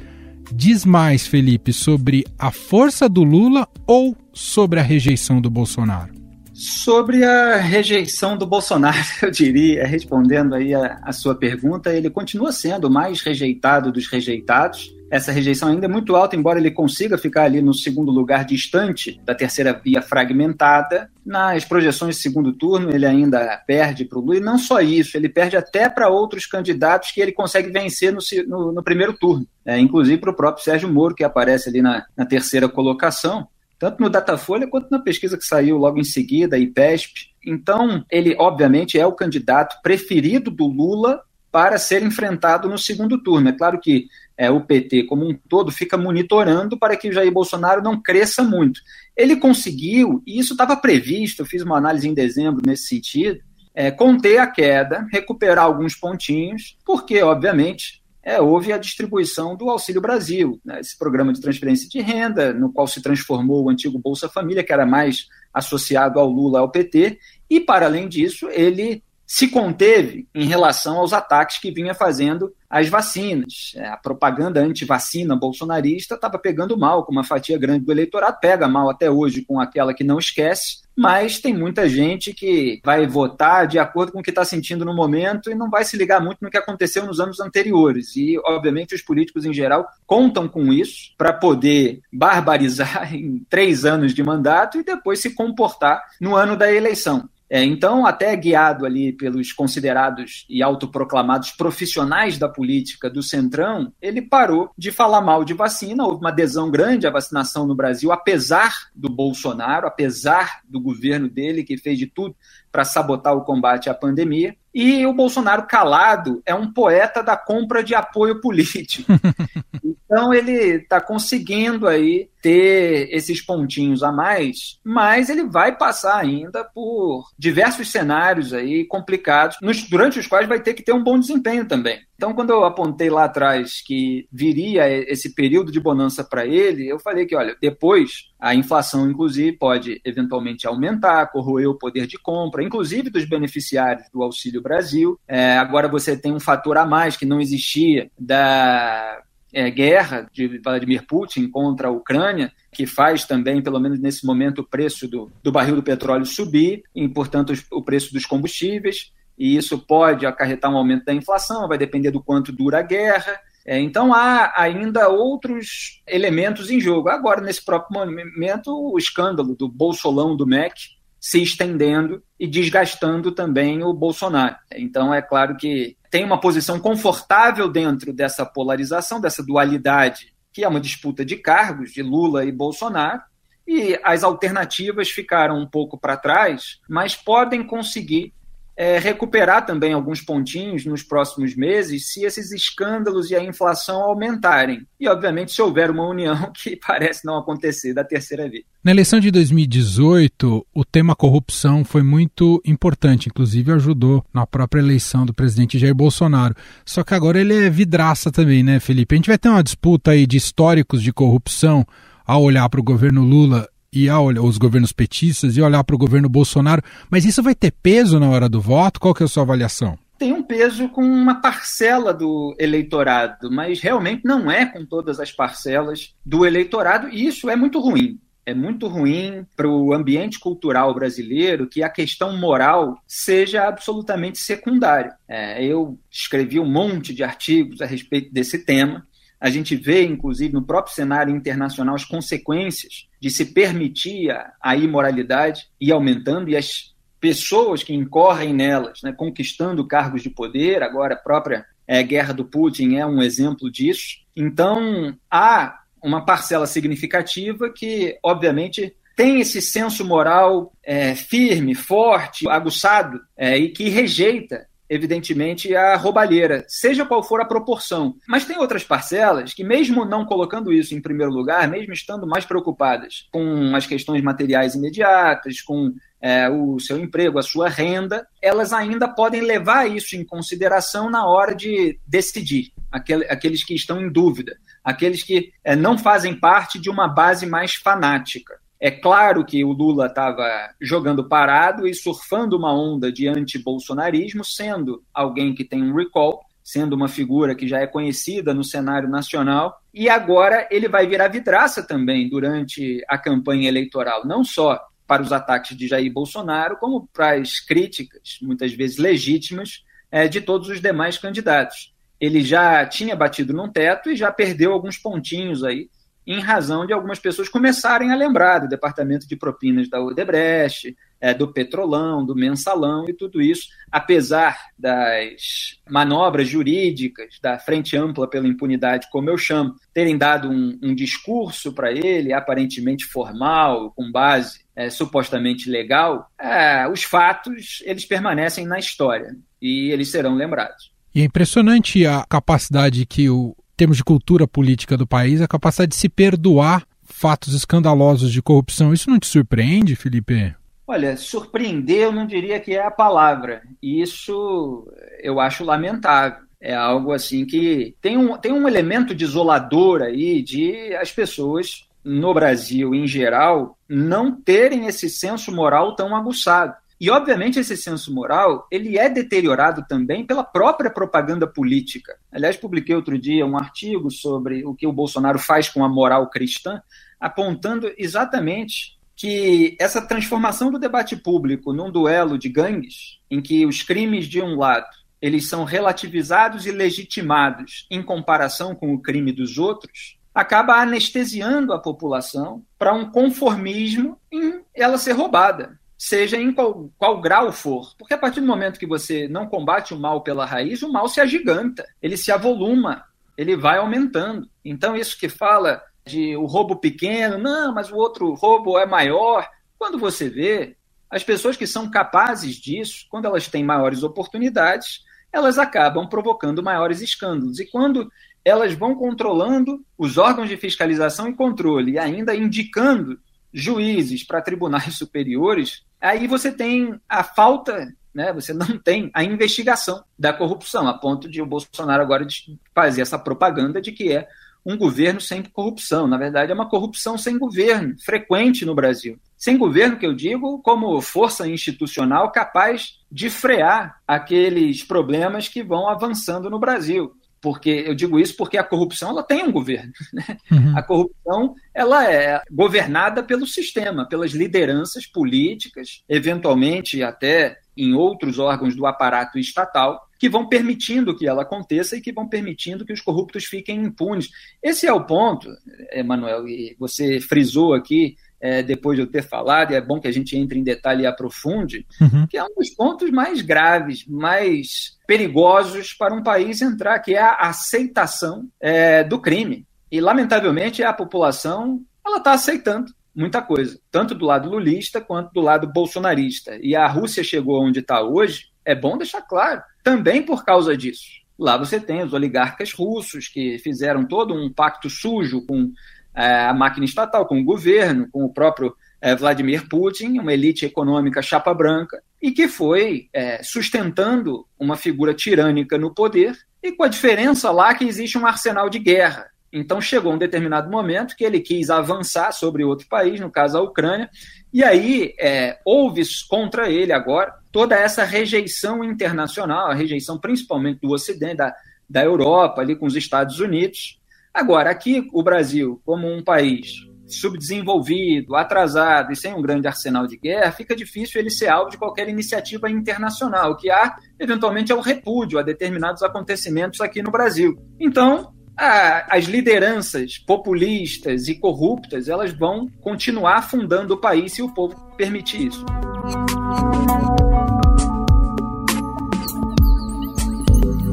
Diz 0.51 0.83
mais, 0.83 1.25
Felipe, 1.25 1.71
sobre 1.71 2.25
a 2.37 2.51
força 2.51 3.07
do 3.07 3.23
Lula 3.23 3.65
ou 3.87 4.13
sobre 4.33 4.77
a 4.77 4.83
rejeição 4.83 5.39
do 5.39 5.49
Bolsonaro? 5.49 6.13
Sobre 6.53 7.23
a 7.23 7.61
rejeição 7.61 8.37
do 8.37 8.45
Bolsonaro, 8.45 8.97
eu 9.23 9.31
diria, 9.31 9.87
respondendo 9.87 10.53
aí 10.53 10.75
a, 10.75 10.99
a 11.01 11.13
sua 11.13 11.33
pergunta, 11.33 11.93
ele 11.93 12.09
continua 12.09 12.51
sendo 12.51 12.89
o 12.89 12.91
mais 12.91 13.21
rejeitado 13.21 13.89
dos 13.89 14.05
rejeitados 14.07 14.96
essa 15.09 15.31
rejeição 15.31 15.69
ainda 15.69 15.85
é 15.85 15.89
muito 15.89 16.15
alta, 16.15 16.35
embora 16.35 16.59
ele 16.59 16.71
consiga 16.71 17.17
ficar 17.17 17.43
ali 17.43 17.61
no 17.61 17.73
segundo 17.73 18.11
lugar 18.11 18.45
distante 18.45 19.19
da 19.23 19.33
terceira 19.33 19.73
via 19.73 20.01
fragmentada. 20.01 21.09
Nas 21.25 21.65
projeções 21.65 22.15
de 22.15 22.21
segundo 22.21 22.53
turno, 22.53 22.89
ele 22.89 23.05
ainda 23.05 23.61
perde 23.65 24.05
para 24.05 24.17
o 24.17 24.21
Lula, 24.21 24.37
e 24.37 24.39
não 24.39 24.57
só 24.57 24.79
isso, 24.79 25.17
ele 25.17 25.29
perde 25.29 25.57
até 25.57 25.89
para 25.89 26.09
outros 26.09 26.45
candidatos 26.45 27.11
que 27.11 27.21
ele 27.21 27.31
consegue 27.31 27.69
vencer 27.69 28.13
no, 28.13 28.19
no, 28.47 28.71
no 28.71 28.83
primeiro 28.83 29.13
turno, 29.13 29.47
é, 29.65 29.79
inclusive 29.79 30.19
para 30.19 30.31
o 30.31 30.35
próprio 30.35 30.63
Sérgio 30.63 30.91
Moro, 30.91 31.15
que 31.15 31.23
aparece 31.23 31.69
ali 31.69 31.81
na, 31.81 32.05
na 32.15 32.25
terceira 32.25 32.69
colocação 32.69 33.47
tanto 33.79 34.01
no 34.01 34.09
Datafolha 34.09 34.67
quanto 34.67 34.89
na 34.89 34.99
pesquisa 34.99 35.37
que 35.37 35.45
saiu 35.45 35.77
logo 35.77 35.99
em 35.99 36.03
seguida, 36.03 36.57
IPESP. 36.57 37.29
Então, 37.45 38.03
ele, 38.09 38.35
obviamente, 38.39 38.97
é 38.97 39.05
o 39.05 39.11
candidato 39.11 39.79
preferido 39.83 40.49
do 40.49 40.65
Lula 40.65 41.21
para 41.51 41.77
ser 41.77 42.03
enfrentado 42.03 42.67
no 42.67 42.77
segundo 42.77 43.21
turno. 43.21 43.49
É 43.49 43.51
claro 43.51 43.79
que 43.79 44.07
é, 44.37 44.51
o 44.51 44.61
PT, 44.61 45.03
como 45.03 45.27
um 45.27 45.33
todo, 45.49 45.71
fica 45.71 45.97
monitorando 45.97 46.77
para 46.77 46.95
que 46.95 47.09
o 47.09 47.13
Jair 47.13 47.31
Bolsonaro 47.31 47.81
não 47.81 47.99
cresça 47.99 48.43
muito. 48.43 48.79
Ele 49.15 49.35
conseguiu, 49.35 50.21
e 50.27 50.39
isso 50.39 50.53
estava 50.53 50.77
previsto, 50.77 51.41
eu 51.41 51.45
fiz 51.45 51.63
uma 51.63 51.77
análise 51.77 52.07
em 52.07 52.13
dezembro 52.13 52.61
nesse 52.65 52.87
sentido, 52.87 53.39
é, 53.73 53.89
conter 53.89 54.37
a 54.39 54.47
queda, 54.47 55.07
recuperar 55.11 55.65
alguns 55.65 55.95
pontinhos, 55.95 56.77
porque, 56.85 57.21
obviamente, 57.21 58.03
é, 58.23 58.41
houve 58.41 58.73
a 58.73 58.77
distribuição 58.77 59.55
do 59.55 59.69
Auxílio 59.69 60.01
Brasil, 60.01 60.59
né, 60.63 60.79
esse 60.81 60.97
programa 60.97 61.31
de 61.31 61.41
transferência 61.41 61.87
de 61.87 62.01
renda, 62.01 62.53
no 62.53 62.71
qual 62.71 62.85
se 62.85 63.01
transformou 63.01 63.63
o 63.63 63.69
antigo 63.69 63.97
Bolsa 63.97 64.27
Família, 64.27 64.63
que 64.63 64.73
era 64.73 64.85
mais 64.85 65.27
associado 65.53 66.19
ao 66.19 66.29
Lula, 66.29 66.59
ao 66.59 66.69
PT, 66.69 67.17
e, 67.49 67.59
para 67.59 67.85
além 67.85 68.07
disso, 68.07 68.49
ele 68.49 69.01
se 69.27 69.49
conteve 69.49 70.25
em 70.33 70.45
relação 70.45 70.99
aos 70.99 71.11
ataques 71.11 71.59
que 71.59 71.69
vinha 71.69 71.93
fazendo 71.93 72.53
às 72.69 72.87
vacinas. 72.87 73.73
É, 73.75 73.85
a 73.89 73.97
propaganda 73.97 74.61
anti-vacina 74.61 75.35
bolsonarista 75.35 76.15
estava 76.15 76.39
pegando 76.39 76.77
mal 76.77 77.05
com 77.05 77.11
uma 77.11 77.25
fatia 77.25 77.57
grande 77.57 77.83
do 77.83 77.91
eleitorado, 77.91 78.39
pega 78.39 78.69
mal 78.69 78.89
até 78.89 79.11
hoje 79.11 79.43
com 79.43 79.59
aquela 79.59 79.93
que 79.93 80.03
não 80.03 80.17
esquece, 80.17 80.77
mas 80.95 81.39
tem 81.39 81.53
muita 81.53 81.89
gente 81.89 82.33
que 82.33 82.79
vai 82.83 83.05
votar 83.05 83.67
de 83.67 83.77
acordo 83.77 84.13
com 84.13 84.19
o 84.19 84.23
que 84.23 84.31
está 84.31 84.45
sentindo 84.45 84.85
no 84.85 84.95
momento 84.95 85.51
e 85.51 85.55
não 85.55 85.69
vai 85.69 85.83
se 85.83 85.97
ligar 85.97 86.21
muito 86.21 86.39
no 86.41 86.49
que 86.49 86.57
aconteceu 86.57 87.05
nos 87.05 87.19
anos 87.19 87.41
anteriores. 87.41 88.15
E, 88.15 88.39
obviamente, 88.45 88.95
os 88.95 89.01
políticos 89.01 89.45
em 89.45 89.53
geral 89.53 89.85
contam 90.05 90.47
com 90.47 90.71
isso 90.71 91.13
para 91.17 91.33
poder 91.33 91.99
barbarizar 92.11 93.11
em 93.13 93.45
três 93.49 93.83
anos 93.83 94.13
de 94.13 94.23
mandato 94.23 94.79
e 94.79 94.83
depois 94.83 95.21
se 95.21 95.35
comportar 95.35 96.01
no 96.19 96.33
ano 96.33 96.55
da 96.55 96.71
eleição. 96.71 97.29
É, 97.49 97.63
então, 97.63 98.05
até 98.05 98.35
guiado 98.35 98.85
ali 98.85 99.13
pelos 99.13 99.53
considerados 99.53 100.45
e 100.49 100.61
autoproclamados 100.61 101.51
profissionais 101.51 102.37
da 102.37 102.49
política 102.49 103.09
do 103.09 103.23
Centrão, 103.23 103.93
ele 104.01 104.21
parou 104.21 104.69
de 104.77 104.91
falar 104.91 105.21
mal 105.21 105.45
de 105.45 105.53
vacina. 105.53 106.03
Houve 106.03 106.19
uma 106.19 106.29
adesão 106.29 106.69
grande 106.69 107.07
à 107.07 107.09
vacinação 107.09 107.65
no 107.65 107.75
Brasil, 107.75 108.11
apesar 108.11 108.73
do 108.93 109.09
Bolsonaro, 109.09 109.87
apesar 109.87 110.61
do 110.67 110.79
governo 110.79 111.29
dele, 111.29 111.63
que 111.63 111.77
fez 111.77 111.97
de 111.97 112.07
tudo 112.07 112.35
para 112.71 112.83
sabotar 112.83 113.35
o 113.35 113.45
combate 113.45 113.89
à 113.89 113.93
pandemia. 113.93 114.55
E 114.79 115.03
o 115.07 115.11
Bolsonaro 115.11 115.65
calado 115.65 116.39
é 116.45 116.53
um 116.53 116.71
poeta 116.71 117.23
da 117.23 117.35
compra 117.35 117.83
de 117.83 117.95
apoio 117.95 118.39
político. 118.39 119.11
então 119.83 120.31
ele 120.31 120.51
está 120.75 121.01
conseguindo 121.01 121.87
aí 121.87 122.29
ter 122.43 123.09
esses 123.11 123.41
pontinhos 123.43 124.03
a 124.03 124.11
mais, 124.11 124.77
mas 124.83 125.31
ele 125.31 125.45
vai 125.45 125.75
passar 125.75 126.17
ainda 126.19 126.63
por 126.63 127.27
diversos 127.39 127.89
cenários 127.91 128.53
aí 128.53 128.85
complicados, 128.85 129.57
nos, 129.63 129.81
durante 129.89 130.19
os 130.19 130.27
quais 130.27 130.47
vai 130.47 130.59
ter 130.59 130.75
que 130.75 130.83
ter 130.83 130.93
um 130.93 131.03
bom 131.03 131.17
desempenho 131.17 131.67
também. 131.67 131.99
Então, 132.17 132.33
quando 132.33 132.49
eu 132.49 132.65
apontei 132.65 133.11
lá 133.11 133.25
atrás 133.25 133.79
que 133.85 134.27
viria 134.31 134.89
esse 134.89 135.35
período 135.35 135.71
de 135.71 135.79
bonança 135.79 136.23
para 136.23 136.47
ele, 136.47 136.87
eu 136.87 136.97
falei 136.99 137.27
que, 137.27 137.35
olha, 137.35 137.55
depois 137.61 138.31
a 138.39 138.55
inflação, 138.55 139.07
inclusive, 139.07 139.55
pode 139.55 140.01
eventualmente 140.03 140.65
aumentar, 140.65 141.27
corroer 141.27 141.69
o 141.69 141.77
poder 141.77 142.07
de 142.07 142.17
compra, 142.17 142.63
inclusive 142.63 143.11
dos 143.11 143.23
beneficiários 143.23 144.07
do 144.11 144.23
Auxílio 144.23 144.63
Brasil. 144.63 145.19
É, 145.27 145.57
agora 145.59 145.87
você 145.87 146.17
tem 146.17 146.33
um 146.33 146.39
fator 146.39 146.75
a 146.77 146.87
mais 146.87 147.15
que 147.15 147.25
não 147.25 147.39
existia 147.39 148.09
da 148.17 149.21
é, 149.53 149.69
guerra 149.69 150.27
de 150.33 150.59
Vladimir 150.59 151.05
Putin 151.05 151.47
contra 151.47 151.89
a 151.89 151.91
Ucrânia, 151.91 152.51
que 152.71 152.87
faz 152.87 153.25
também, 153.25 153.61
pelo 153.61 153.79
menos 153.79 153.99
nesse 153.99 154.25
momento, 154.25 154.59
o 154.61 154.67
preço 154.67 155.07
do, 155.07 155.31
do 155.43 155.51
barril 155.51 155.75
do 155.75 155.83
petróleo 155.83 156.25
subir, 156.25 156.81
e, 156.95 157.07
portanto, 157.07 157.53
o 157.71 157.83
preço 157.83 158.11
dos 158.11 158.25
combustíveis 158.25 159.11
e 159.37 159.55
isso 159.55 159.77
pode 159.77 160.25
acarretar 160.25 160.71
um 160.71 160.77
aumento 160.77 161.05
da 161.05 161.13
inflação, 161.13 161.67
vai 161.67 161.77
depender 161.77 162.11
do 162.11 162.23
quanto 162.23 162.51
dura 162.51 162.79
a 162.79 162.83
guerra. 162.83 163.39
É, 163.65 163.79
então 163.79 164.13
há 164.13 164.53
ainda 164.55 165.09
outros 165.09 166.01
elementos 166.07 166.71
em 166.71 166.79
jogo. 166.79 167.09
Agora, 167.09 167.41
nesse 167.41 167.63
próprio 167.63 167.99
momento, 167.99 168.71
o 168.71 168.97
escândalo 168.97 169.55
do 169.55 169.67
bolsolão 169.67 170.35
do 170.35 170.47
MEC 170.47 170.97
se 171.19 171.41
estendendo 171.41 172.23
e 172.39 172.47
desgastando 172.47 173.31
também 173.31 173.83
o 173.83 173.91
Bolsonaro. 173.93 174.55
Então, 174.73 175.13
é 175.13 175.21
claro 175.21 175.57
que 175.57 175.97
tem 176.09 176.23
uma 176.23 176.39
posição 176.39 176.79
confortável 176.79 177.67
dentro 177.67 178.13
dessa 178.13 178.45
polarização, 178.45 179.19
dessa 179.19 179.43
dualidade, 179.43 180.33
que 180.53 180.63
é 180.63 180.67
uma 180.67 180.79
disputa 180.79 181.25
de 181.25 181.35
cargos 181.35 181.91
de 181.91 182.01
Lula 182.01 182.45
e 182.45 182.51
Bolsonaro, 182.51 183.21
e 183.67 183.99
as 184.03 184.23
alternativas 184.23 185.09
ficaram 185.09 185.59
um 185.59 185.67
pouco 185.67 185.99
para 185.99 186.15
trás, 186.15 186.79
mas 186.87 187.15
podem 187.15 187.61
conseguir 187.61 188.33
é, 188.77 188.99
recuperar 188.99 189.65
também 189.65 189.91
alguns 189.91 190.21
pontinhos 190.21 190.85
nos 190.85 191.01
próximos 191.01 191.55
meses 191.55 192.13
se 192.13 192.23
esses 192.23 192.51
escândalos 192.51 193.31
e 193.31 193.35
a 193.35 193.43
inflação 193.43 194.03
aumentarem. 194.03 194.85
E, 194.99 195.07
obviamente, 195.09 195.51
se 195.51 195.61
houver 195.61 195.89
uma 195.89 196.07
união 196.07 196.51
que 196.53 196.75
parece 196.75 197.25
não 197.25 197.39
acontecer 197.39 197.95
da 197.95 198.03
terceira 198.03 198.47
vez. 198.47 198.63
Na 198.83 198.91
eleição 198.91 199.19
de 199.19 199.31
2018, 199.31 200.65
o 200.73 200.85
tema 200.85 201.15
corrupção 201.15 201.83
foi 201.83 202.03
muito 202.03 202.61
importante, 202.63 203.27
inclusive 203.27 203.71
ajudou 203.71 204.23
na 204.31 204.45
própria 204.45 204.79
eleição 204.79 205.25
do 205.25 205.33
presidente 205.33 205.79
Jair 205.79 205.95
Bolsonaro. 205.95 206.55
Só 206.85 207.03
que 207.03 207.15
agora 207.15 207.41
ele 207.41 207.65
é 207.65 207.69
vidraça 207.71 208.31
também, 208.31 208.63
né, 208.63 208.79
Felipe? 208.79 209.15
A 209.15 209.17
gente 209.17 209.27
vai 209.27 209.39
ter 209.39 209.49
uma 209.49 209.63
disputa 209.63 210.11
aí 210.11 210.27
de 210.27 210.37
históricos 210.37 211.01
de 211.01 211.11
corrupção 211.11 211.83
ao 212.25 212.43
olhar 212.43 212.69
para 212.69 212.79
o 212.79 212.83
governo 212.83 213.23
Lula 213.23 213.67
e 213.91 214.09
olhar 214.09 214.41
os 214.41 214.57
governos 214.57 214.91
petistas 214.91 215.55
e 215.55 215.61
olhar 215.61 215.83
para 215.83 215.95
o 215.95 215.99
governo 215.99 216.29
Bolsonaro, 216.29 216.81
mas 217.09 217.25
isso 217.25 217.41
vai 217.41 217.55
ter 217.55 217.71
peso 217.71 218.19
na 218.19 218.29
hora 218.29 218.49
do 218.49 218.61
voto? 218.61 218.99
Qual 218.99 219.13
que 219.13 219.23
é 219.23 219.25
a 219.25 219.29
sua 219.29 219.43
avaliação? 219.43 219.97
Tem 220.17 220.33
um 220.33 220.41
peso 220.41 220.89
com 220.89 221.03
uma 221.03 221.35
parcela 221.35 222.11
do 222.11 222.55
eleitorado, 222.59 223.51
mas 223.51 223.79
realmente 223.79 224.23
não 224.25 224.49
é 224.49 224.65
com 224.65 224.83
todas 224.83 225.19
as 225.19 225.31
parcelas 225.31 226.15
do 226.25 226.45
eleitorado, 226.45 227.07
e 227.09 227.27
isso 227.27 227.49
é 227.49 227.55
muito 227.55 227.79
ruim. 227.79 228.19
É 228.47 228.53
muito 228.53 228.87
ruim 228.87 229.45
para 229.57 229.67
o 229.67 229.93
ambiente 229.93 230.39
cultural 230.39 230.93
brasileiro 230.93 231.67
que 231.67 231.83
a 231.83 231.89
questão 231.89 232.37
moral 232.37 232.97
seja 233.05 233.67
absolutamente 233.67 234.39
secundária. 234.39 235.15
É, 235.27 235.61
eu 235.63 235.99
escrevi 236.09 236.57
um 236.57 236.65
monte 236.65 237.13
de 237.13 237.25
artigos 237.25 237.81
a 237.81 237.85
respeito 237.85 238.33
desse 238.33 238.59
tema. 238.59 239.05
A 239.39 239.49
gente 239.49 239.75
vê, 239.75 240.03
inclusive, 240.03 240.53
no 240.53 240.63
próprio 240.63 240.95
cenário 240.95 241.35
internacional, 241.35 241.95
as 241.95 242.05
consequências 242.05 243.07
de 243.19 243.29
se 243.29 243.45
permitir 243.45 244.29
a 244.61 244.75
imoralidade 244.75 245.67
e 245.79 245.91
aumentando, 245.91 246.49
e 246.49 246.55
as 246.55 246.95
pessoas 247.19 247.83
que 247.83 247.93
incorrem 247.93 248.53
nelas, 248.53 249.01
né, 249.03 249.11
conquistando 249.11 249.87
cargos 249.87 250.21
de 250.21 250.29
poder, 250.29 250.83
agora 250.83 251.15
a 251.15 251.17
própria 251.17 251.65
é, 251.87 252.01
guerra 252.03 252.33
do 252.33 252.45
Putin 252.45 252.95
é 252.95 253.05
um 253.05 253.21
exemplo 253.21 253.71
disso. 253.71 254.17
Então, 254.35 255.17
há 255.29 255.79
uma 256.03 256.25
parcela 256.25 256.67
significativa 256.67 257.71
que, 257.71 258.17
obviamente, 258.23 258.95
tem 259.15 259.39
esse 259.39 259.61
senso 259.61 260.05
moral 260.05 260.71
é, 260.83 261.15
firme, 261.15 261.73
forte, 261.73 262.47
aguçado, 262.47 263.19
é, 263.35 263.57
e 263.57 263.69
que 263.69 263.89
rejeita 263.89 264.66
evidentemente, 264.89 265.75
a 265.75 265.95
roubalheira, 265.95 266.65
seja 266.67 267.05
qual 267.05 267.23
for 267.23 267.41
a 267.41 267.45
proporção. 267.45 268.15
Mas 268.27 268.45
tem 268.45 268.57
outras 268.57 268.83
parcelas 268.83 269.53
que, 269.53 269.63
mesmo 269.63 270.05
não 270.05 270.25
colocando 270.25 270.71
isso 270.71 270.95
em 270.95 271.01
primeiro 271.01 271.31
lugar, 271.31 271.67
mesmo 271.67 271.93
estando 271.93 272.27
mais 272.27 272.45
preocupadas 272.45 273.27
com 273.31 273.75
as 273.75 273.85
questões 273.85 274.21
materiais 274.21 274.75
imediatas, 274.75 275.61
com 275.61 275.93
é, 276.21 276.49
o 276.49 276.79
seu 276.79 276.97
emprego, 276.97 277.39
a 277.39 277.43
sua 277.43 277.69
renda, 277.69 278.27
elas 278.41 278.73
ainda 278.73 279.07
podem 279.07 279.41
levar 279.41 279.89
isso 279.89 280.15
em 280.15 280.25
consideração 280.25 281.09
na 281.09 281.25
hora 281.27 281.55
de 281.55 281.99
decidir. 282.07 282.71
aqueles 282.91 283.63
que 283.63 283.75
estão 283.75 284.01
em 284.01 284.11
dúvida, 284.11 284.57
aqueles 284.83 285.23
que 285.23 285.51
é, 285.63 285.75
não 285.75 285.97
fazem 285.97 286.33
parte 286.33 286.79
de 286.79 286.89
uma 286.89 287.07
base 287.07 287.45
mais 287.45 287.75
fanática. 287.75 288.59
É 288.79 288.91
claro 288.91 289.43
que 289.43 289.63
o 289.63 289.71
Lula 289.71 290.05
estava 290.05 290.47
jogando 290.79 291.27
parado 291.27 291.87
e 291.87 291.95
surfando 291.95 292.55
uma 292.55 292.71
onda 292.71 293.11
de 293.11 293.27
anti-bolsonarismo, 293.27 294.45
sendo 294.45 295.03
alguém 295.13 295.55
que 295.55 295.63
tem 295.63 295.83
um 295.83 295.95
recall, 295.95 296.41
sendo 296.63 296.95
uma 296.95 297.07
figura 297.07 297.55
que 297.55 297.67
já 297.67 297.79
é 297.79 297.87
conhecida 297.87 298.53
no 298.53 298.63
cenário 298.63 299.09
nacional, 299.09 299.81
e 299.93 300.07
agora 300.09 300.67
ele 300.69 300.87
vai 300.87 301.07
virar 301.07 301.29
vidraça 301.29 301.81
também 301.81 302.29
durante 302.29 303.03
a 303.07 303.17
campanha 303.17 303.67
eleitoral, 303.67 304.27
não 304.27 304.43
só 304.43 304.79
para 305.07 305.23
os 305.23 305.31
ataques 305.31 305.75
de 305.75 305.87
Jair 305.87 306.11
Bolsonaro, 306.11 306.77
como 306.77 307.07
para 307.11 307.35
as 307.35 307.59
críticas, 307.59 308.37
muitas 308.41 308.73
vezes 308.73 308.97
legítimas, 308.97 309.85
é, 310.11 310.27
de 310.27 310.41
todos 310.41 310.69
os 310.69 310.81
demais 310.81 311.17
candidatos. 311.17 311.93
Ele 312.19 312.41
já 312.41 312.85
tinha 312.85 313.15
batido 313.15 313.53
num 313.53 313.71
teto 313.71 314.09
e 314.11 314.15
já 314.15 314.31
perdeu 314.31 314.73
alguns 314.73 314.97
pontinhos 314.97 315.63
aí 315.63 315.89
em 316.27 316.41
razão 316.41 316.85
de 316.85 316.91
algumas 316.91 317.19
pessoas 317.19 317.47
começarem 317.47 318.11
a 318.11 318.15
lembrar 318.15 318.59
do 318.59 318.67
departamento 318.67 319.25
de 319.25 319.35
propinas 319.37 319.89
da 319.89 320.01
Odebrecht, 320.01 320.93
é, 321.21 321.33
do 321.33 321.51
Petrolão, 321.51 322.25
do 322.25 322.35
Mensalão 322.35 323.05
e 323.07 323.13
tudo 323.13 323.41
isso, 323.41 323.69
apesar 323.89 324.57
das 324.77 325.79
manobras 325.89 326.47
jurídicas 326.47 327.39
da 327.41 327.57
Frente 327.57 327.95
Ampla 327.95 328.29
pela 328.29 328.47
Impunidade, 328.47 329.07
como 329.09 329.29
eu 329.29 329.37
chamo, 329.37 329.73
terem 329.93 330.17
dado 330.17 330.49
um, 330.49 330.77
um 330.83 330.93
discurso 330.93 331.73
para 331.73 331.91
ele, 331.91 332.33
aparentemente 332.33 333.05
formal, 333.05 333.91
com 333.91 334.11
base 334.11 334.59
é, 334.75 334.89
supostamente 334.89 335.69
legal, 335.69 336.29
é, 336.39 336.87
os 336.87 337.03
fatos 337.03 337.81
eles 337.85 338.05
permanecem 338.05 338.67
na 338.67 338.77
história 338.77 339.35
e 339.61 339.91
eles 339.91 340.11
serão 340.11 340.35
lembrados. 340.35 340.91
E 341.15 341.21
é 341.21 341.23
impressionante 341.23 342.05
a 342.05 342.23
capacidade 342.29 343.05
que 343.05 343.29
o 343.29 343.55
termos 343.77 343.97
de 343.97 344.03
cultura 344.03 344.47
política 344.47 344.97
do 344.97 345.05
país, 345.07 345.39
a 345.39 345.47
capacidade 345.47 345.91
de 345.91 345.95
se 345.95 346.09
perdoar 346.09 346.83
fatos 347.03 347.53
escandalosos 347.53 348.31
de 348.31 348.41
corrupção. 348.41 348.91
Isso 348.91 349.09
não 349.09 349.19
te 349.19 349.27
surpreende, 349.27 349.95
Felipe? 349.95 350.55
Olha, 350.85 351.15
surpreender 351.15 351.99
eu 351.99 352.11
não 352.11 352.25
diria 352.25 352.59
que 352.59 352.73
é 352.73 352.83
a 352.83 352.91
palavra. 352.91 353.61
Isso 353.81 354.87
eu 355.21 355.39
acho 355.39 355.63
lamentável. 355.63 356.47
É 356.59 356.73
algo 356.73 357.11
assim 357.11 357.45
que 357.45 357.95
tem 358.01 358.17
um, 358.17 358.35
tem 358.37 358.51
um 358.51 358.67
elemento 358.67 359.13
desolador 359.13 360.01
aí 360.01 360.41
de 360.41 360.95
as 360.95 361.11
pessoas 361.11 361.87
no 362.03 362.33
Brasil 362.33 362.95
em 362.95 363.05
geral 363.05 363.77
não 363.87 364.31
terem 364.31 364.87
esse 364.87 365.09
senso 365.09 365.51
moral 365.51 365.95
tão 365.95 366.15
aguçado. 366.15 366.73
E, 366.99 367.11
obviamente, 367.11 367.59
esse 367.59 367.77
senso 367.77 368.13
moral 368.13 368.67
ele 368.71 368.97
é 368.97 369.07
deteriorado 369.07 369.85
também 369.87 370.25
pela 370.25 370.43
própria 370.43 370.89
propaganda 370.89 371.45
política. 371.45 372.17
Aliás, 372.31 372.57
publiquei 372.57 372.95
outro 372.95 373.19
dia 373.19 373.45
um 373.45 373.57
artigo 373.57 374.09
sobre 374.09 374.65
o 374.65 374.73
que 374.73 374.87
o 374.87 374.93
Bolsonaro 374.93 375.37
faz 375.37 375.69
com 375.69 375.85
a 375.85 375.89
moral 375.89 376.29
cristã, 376.29 376.81
apontando 377.19 377.91
exatamente 377.97 378.97
que 379.15 379.75
essa 379.79 380.01
transformação 380.01 380.71
do 380.71 380.79
debate 380.79 381.15
público 381.15 381.73
num 381.73 381.91
duelo 381.91 382.37
de 382.37 382.49
gangues, 382.49 383.19
em 383.29 383.41
que 383.41 383.65
os 383.65 383.81
crimes 383.83 384.27
de 384.27 384.41
um 384.41 384.55
lado 384.55 384.87
eles 385.21 385.49
são 385.49 385.63
relativizados 385.63 386.65
e 386.65 386.71
legitimados 386.71 387.87
em 387.89 388.03
comparação 388.03 388.75
com 388.75 388.93
o 388.93 389.01
crime 389.01 389.31
dos 389.31 389.57
outros, 389.57 390.17
acaba 390.33 390.75
anestesiando 390.75 391.73
a 391.73 391.79
população 391.79 392.63
para 392.77 392.93
um 392.93 393.09
conformismo 393.09 394.19
em 394.31 394.61
ela 394.75 394.99
ser 394.99 395.13
roubada, 395.13 395.79
seja 395.97 396.37
em 396.37 396.53
qual, 396.53 396.89
qual, 396.97 397.19
grau 397.19 397.51
for. 397.51 397.95
Porque 397.97 398.13
a 398.13 398.17
partir 398.17 398.39
do 398.39 398.47
momento 398.47 398.79
que 398.79 398.85
você 398.85 399.27
não 399.27 399.47
combate 399.47 399.93
o 399.93 399.99
mal 399.99 400.21
pela 400.21 400.45
raiz, 400.45 400.83
o 400.83 400.91
mal 400.91 401.07
se 401.07 401.19
agiganta, 401.19 401.85
ele 402.01 402.15
se 402.15 402.31
avoluma, 402.31 403.03
ele 403.37 403.55
vai 403.55 403.79
aumentando. 403.79 404.47
Então, 404.63 404.95
isso 404.95 405.17
que 405.17 405.27
fala 405.27 405.81
de 406.05 406.35
o 406.37 406.45
roubo 406.45 406.75
pequeno, 406.75 407.37
não, 407.37 407.73
mas 407.73 407.91
o 407.91 407.95
outro 407.95 408.33
roubo 408.33 408.77
é 408.77 408.85
maior. 408.85 409.49
Quando 409.77 409.97
você 409.97 410.29
vê, 410.29 410.77
as 411.09 411.23
pessoas 411.23 411.57
que 411.57 411.65
são 411.65 411.89
capazes 411.89 412.55
disso, 412.55 413.05
quando 413.09 413.25
elas 413.25 413.47
têm 413.47 413.63
maiores 413.63 414.03
oportunidades, 414.03 415.03
elas 415.31 415.57
acabam 415.57 416.07
provocando 416.07 416.63
maiores 416.63 417.01
escândalos. 417.01 417.59
E 417.59 417.65
quando 417.65 418.11
elas 418.45 418.73
vão 418.73 418.95
controlando 418.95 419.83
os 419.97 420.17
órgãos 420.17 420.47
de 420.47 420.57
fiscalização 420.57 421.27
e 421.27 421.35
controle 421.35 421.93
e 421.93 421.99
ainda 421.99 422.35
indicando 422.35 423.19
juízes 423.53 424.23
para 424.23 424.41
tribunais 424.41 424.95
superiores, 424.97 425.83
aí 426.01 426.27
você 426.27 426.51
tem 426.51 426.99
a 427.07 427.23
falta, 427.23 427.93
né, 428.13 428.33
você 428.33 428.53
não 428.53 428.77
tem 428.77 429.09
a 429.13 429.23
investigação 429.23 430.03
da 430.17 430.33
corrupção, 430.33 430.87
a 430.87 430.97
ponto 430.97 431.29
de 431.29 431.41
o 431.41 431.45
Bolsonaro 431.45 432.01
agora 432.01 432.25
fazer 432.73 433.01
essa 433.01 433.19
propaganda 433.19 433.81
de 433.81 433.91
que 433.91 434.11
é 434.11 434.27
um 434.65 434.77
governo 434.77 435.21
sem 435.21 435.41
corrupção. 435.43 436.07
Na 436.07 436.17
verdade, 436.17 436.51
é 436.51 436.55
uma 436.55 436.69
corrupção 436.69 437.17
sem 437.17 437.39
governo, 437.39 437.95
frequente 438.03 438.65
no 438.65 438.75
Brasil. 438.75 439.17
Sem 439.37 439.57
governo, 439.57 439.97
que 439.97 440.05
eu 440.05 440.13
digo, 440.13 440.61
como 440.61 440.99
força 440.99 441.47
institucional 441.47 442.31
capaz 442.33 442.99
de 443.09 443.29
frear 443.29 444.01
aqueles 444.05 444.83
problemas 444.83 445.47
que 445.47 445.63
vão 445.63 445.87
avançando 445.87 446.49
no 446.49 446.59
Brasil 446.59 447.15
porque 447.41 447.69
eu 447.69 447.95
digo 447.95 448.19
isso 448.19 448.35
porque 448.35 448.57
a 448.57 448.63
corrupção 448.63 449.09
ela 449.09 449.23
tem 449.23 449.43
um 449.43 449.51
governo. 449.51 449.91
Né? 450.13 450.37
Uhum. 450.49 450.77
A 450.77 450.81
corrupção 450.81 451.55
ela 451.73 452.11
é 452.11 452.41
governada 452.49 453.21
pelo 453.21 453.45
sistema, 453.45 454.07
pelas 454.07 454.31
lideranças 454.31 455.05
políticas, 455.05 456.01
eventualmente 456.09 457.03
até 457.03 457.59
em 457.75 457.93
outros 457.93 458.39
órgãos 458.39 458.75
do 458.75 458.87
aparato 458.87 459.37
estatal, 459.37 460.07
que 460.17 460.27
vão 460.27 460.49
permitindo 460.49 461.15
que 461.15 461.27
ela 461.27 461.43
aconteça 461.43 461.95
e 461.95 462.01
que 462.01 462.11
vão 462.11 462.27
permitindo 462.27 462.85
que 462.85 462.93
os 462.93 463.01
corruptos 463.01 463.45
fiquem 463.45 463.83
impunes. 463.83 464.29
Esse 464.63 464.87
é 464.87 464.93
o 464.93 465.05
ponto, 465.05 465.49
Emanuel, 465.91 466.47
e 466.47 466.75
você 466.79 467.19
frisou 467.19 467.73
aqui 467.73 468.15
é, 468.39 468.61
depois 468.61 468.97
de 468.97 469.03
eu 469.03 469.07
ter 469.07 469.23
falado, 469.23 469.71
e 469.71 469.75
é 469.75 469.81
bom 469.81 469.99
que 469.99 470.07
a 470.07 470.11
gente 470.11 470.37
entre 470.37 470.59
em 470.59 470.63
detalhe 470.63 471.03
e 471.03 471.05
aprofunde, 471.05 471.85
uhum. 471.99 472.27
que 472.27 472.37
é 472.37 472.43
um 472.43 472.53
dos 472.55 472.69
pontos 472.69 473.09
mais 473.09 473.41
graves, 473.41 474.05
mais 474.07 474.97
perigosos 475.07 475.93
para 475.93 476.13
um 476.13 476.23
país 476.23 476.61
entrar, 476.61 476.99
que 476.99 477.15
é 477.15 477.21
a 477.21 477.49
aceitação 477.49 478.47
é, 478.59 479.03
do 479.03 479.19
crime. 479.19 479.65
E, 479.91 480.01
lamentavelmente, 480.01 480.83
a 480.83 480.93
população 480.93 481.81
ela 482.05 482.17
está 482.17 482.33
aceitando 482.33 482.91
muita 483.15 483.41
coisa, 483.41 483.79
tanto 483.91 484.13
do 484.13 484.25
lado 484.25 484.49
lulista 484.49 485.01
quanto 485.01 485.33
do 485.33 485.41
lado 485.41 485.71
bolsonarista. 485.71 486.57
E 486.61 486.75
a 486.75 486.87
Rússia 486.87 487.23
chegou 487.23 487.63
onde 487.63 487.79
está 487.79 488.01
hoje, 488.01 488.45
é 488.63 488.75
bom 488.75 488.97
deixar 488.97 489.21
claro, 489.23 489.63
também 489.83 490.21
por 490.21 490.45
causa 490.45 490.77
disso. 490.77 491.05
Lá 491.37 491.57
você 491.57 491.79
tem 491.79 492.03
os 492.03 492.13
oligarcas 492.13 492.73
russos 492.73 493.27
que 493.27 493.57
fizeram 493.59 494.05
todo 494.05 494.33
um 494.33 494.51
pacto 494.51 494.89
sujo 494.89 495.45
com 495.45 495.71
a 496.17 496.53
máquina 496.53 496.85
estatal, 496.85 497.25
com 497.25 497.39
o 497.39 497.43
governo, 497.43 498.07
com 498.11 498.23
o 498.23 498.33
próprio 498.33 498.75
é, 498.99 499.15
Vladimir 499.15 499.67
Putin, 499.69 500.17
uma 500.19 500.33
elite 500.33 500.65
econômica 500.65 501.21
chapa 501.21 501.53
branca, 501.53 502.01
e 502.21 502.31
que 502.31 502.47
foi 502.47 503.09
é, 503.13 503.41
sustentando 503.43 504.45
uma 504.59 504.75
figura 504.75 505.13
tirânica 505.13 505.77
no 505.77 505.93
poder, 505.93 506.35
e 506.63 506.71
com 506.71 506.83
a 506.83 506.87
diferença 506.87 507.51
lá 507.51 507.73
que 507.75 507.85
existe 507.85 508.17
um 508.17 508.25
arsenal 508.25 508.69
de 508.69 508.79
guerra. 508.79 509.27
Então 509.51 509.79
chegou 509.79 510.13
um 510.13 510.17
determinado 510.17 510.69
momento 510.69 511.15
que 511.15 511.23
ele 511.23 511.39
quis 511.39 511.69
avançar 511.69 512.31
sobre 512.31 512.63
outro 512.63 512.87
país, 512.87 513.19
no 513.19 513.31
caso 513.31 513.57
a 513.57 513.61
Ucrânia, 513.61 514.09
e 514.51 514.63
aí 514.63 515.13
é, 515.19 515.59
houve 515.63 516.01
contra 516.27 516.69
ele 516.69 516.91
agora 516.91 517.33
toda 517.51 517.75
essa 517.75 518.03
rejeição 518.03 518.83
internacional, 518.83 519.69
a 519.69 519.73
rejeição 519.73 520.17
principalmente 520.17 520.81
do 520.81 520.91
Ocidente, 520.91 521.37
da, 521.37 521.55
da 521.89 522.03
Europa, 522.03 522.61
ali 522.61 522.75
com 522.75 522.85
os 522.85 522.95
Estados 522.95 523.39
Unidos. 523.39 523.96
Agora, 524.37 524.69
aqui 524.69 525.09
o 525.11 525.23
Brasil, 525.23 525.81
como 525.83 526.07
um 526.07 526.23
país 526.23 526.85
subdesenvolvido, 527.07 528.35
atrasado 528.35 529.11
e 529.11 529.15
sem 529.15 529.33
um 529.33 529.41
grande 529.41 529.65
arsenal 529.65 530.05
de 530.05 530.15
guerra, 530.15 530.51
fica 530.51 530.75
difícil 530.75 531.19
ele 531.19 531.31
ser 531.31 531.47
alvo 531.47 531.71
de 531.71 531.77
qualquer 531.77 532.07
iniciativa 532.07 532.69
internacional. 532.69 533.57
Que 533.57 533.71
há, 533.71 533.95
eventualmente, 534.19 534.71
é 534.71 534.75
o 534.75 534.79
repúdio 534.79 535.39
a 535.39 535.41
determinados 535.41 536.03
acontecimentos 536.03 536.81
aqui 536.81 537.01
no 537.01 537.09
Brasil. 537.09 537.57
Então, 537.79 538.31
as 538.55 539.25
lideranças 539.25 540.19
populistas 540.19 541.27
e 541.27 541.33
corruptas 541.33 542.07
elas 542.07 542.31
vão 542.31 542.67
continuar 542.79 543.37
afundando 543.37 543.95
o 543.95 543.97
país 543.99 544.33
se 544.33 544.43
o 544.43 544.53
povo 544.53 544.75
permitir 544.95 545.47
isso. 545.47 545.65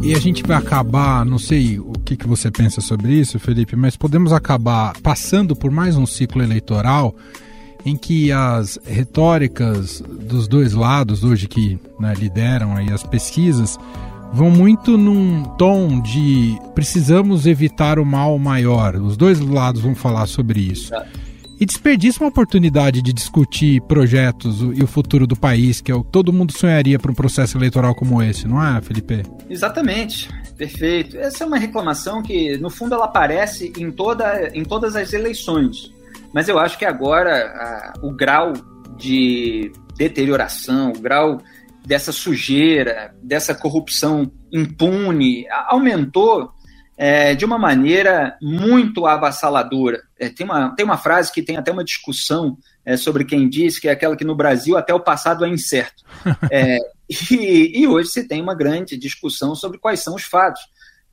E 0.03 0.15
a 0.15 0.19
gente 0.19 0.43
vai 0.43 0.57
acabar, 0.57 1.27
não 1.27 1.39
sei 1.39 1.79
que, 2.05 2.17
que 2.17 2.27
você 2.27 2.51
pensa 2.51 2.81
sobre 2.81 3.13
isso, 3.13 3.39
Felipe, 3.39 3.75
mas 3.75 3.97
podemos 3.97 4.33
acabar 4.33 4.93
passando 5.03 5.57
por 5.57 5.71
mais 5.71 5.97
um 5.97 6.07
ciclo 6.07 6.43
eleitoral 6.43 7.15
em 7.85 7.97
que 7.97 8.31
as 8.31 8.79
retóricas 8.85 10.01
dos 10.01 10.47
dois 10.49 10.73
lados 10.73 11.25
hoje 11.25 11.49
que 11.49 11.79
né, 11.99 12.15
lideram 12.15 12.77
aí 12.77 12.91
as 12.91 13.03
pesquisas 13.03 13.79
vão 14.33 14.51
muito 14.51 14.97
num 14.97 15.45
tom 15.57 16.01
de 16.01 16.59
precisamos 16.75 17.47
evitar 17.47 17.99
o 17.99 18.05
mal 18.05 18.39
maior. 18.39 18.97
Os 18.97 19.17
dois 19.17 19.41
lados 19.41 19.81
vão 19.81 19.95
falar 19.95 20.27
sobre 20.27 20.61
isso. 20.61 20.95
É. 20.95 21.24
E 21.65 21.67
desperdiça 21.67 22.23
uma 22.23 22.29
oportunidade 22.29 23.01
de 23.01 23.11
discutir 23.11 23.81
projetos 23.89 24.61
e 24.61 24.85
o 24.85 24.87
futuro 24.87 25.27
do 25.27 25.35
país, 25.35 25.81
que 25.81 25.91
é 25.91 25.95
o 25.95 26.05
todo 26.05 26.31
mundo 26.31 26.53
sonharia 26.53 26.99
para 26.99 27.11
um 27.11 27.15
processo 27.15 27.57
eleitoral 27.57 27.95
como 27.95 28.23
esse, 28.23 28.47
não 28.47 28.63
é, 28.63 28.83
Felipe? 28.83 29.23
Exatamente. 29.49 30.29
Perfeito. 30.59 31.17
Essa 31.17 31.43
é 31.43 31.47
uma 31.47 31.57
reclamação 31.57 32.23
que, 32.23 32.59
no 32.59 32.69
fundo, 32.69 32.95
ela 32.95 33.07
aparece 33.07 33.73
em, 33.79 33.91
toda, 33.91 34.51
em 34.53 34.63
todas 34.63 34.95
as 34.95 35.15
eleições. 35.15 35.91
Mas 36.35 36.51
eu 36.51 36.59
acho 36.59 36.77
que 36.77 36.85
agora 36.85 37.47
a, 37.47 37.95
o 38.03 38.13
grau 38.13 38.53
de 38.99 39.73
deterioração, 39.97 40.93
o 40.95 41.01
grau 41.01 41.41
dessa 41.83 42.13
sujeira, 42.13 43.15
dessa 43.23 43.55
corrupção 43.55 44.31
impune, 44.53 45.47
aumentou 45.67 46.53
é, 46.97 47.35
de 47.35 47.45
uma 47.45 47.59
maneira 47.59 48.37
muito 48.41 49.07
avassaladora. 49.07 50.03
É, 50.19 50.29
tem, 50.29 50.47
uma, 50.47 50.75
tem 50.75 50.85
uma 50.85 50.97
frase 50.97 51.33
que 51.33 51.43
tem 51.43 51.57
até 51.57 51.73
uma 51.73 51.85
discussão 51.85 52.57
é, 52.85 52.97
sobre 52.97 53.25
quem 53.25 53.49
diz, 53.49 53.79
que 53.79 53.89
é 53.89 53.93
aquela 53.93 54.17
que 54.17 54.25
no 54.25 54.37
Brasil 54.37 54.77
até 54.77 54.95
o 54.95 55.01
passado 55.01 55.45
é 55.45 55.49
incerto. 55.49 56.05
É, 56.51 56.79
e, 57.09 57.83
e, 57.83 57.87
hoje 57.87 58.09
se 58.09 58.27
tem 58.27 58.41
uma 58.41 58.55
grande 58.55 58.97
discussão 58.97 59.55
sobre 59.55 59.79
quais 59.79 60.01
são 60.01 60.15
os 60.15 60.23
fatos. 60.25 60.63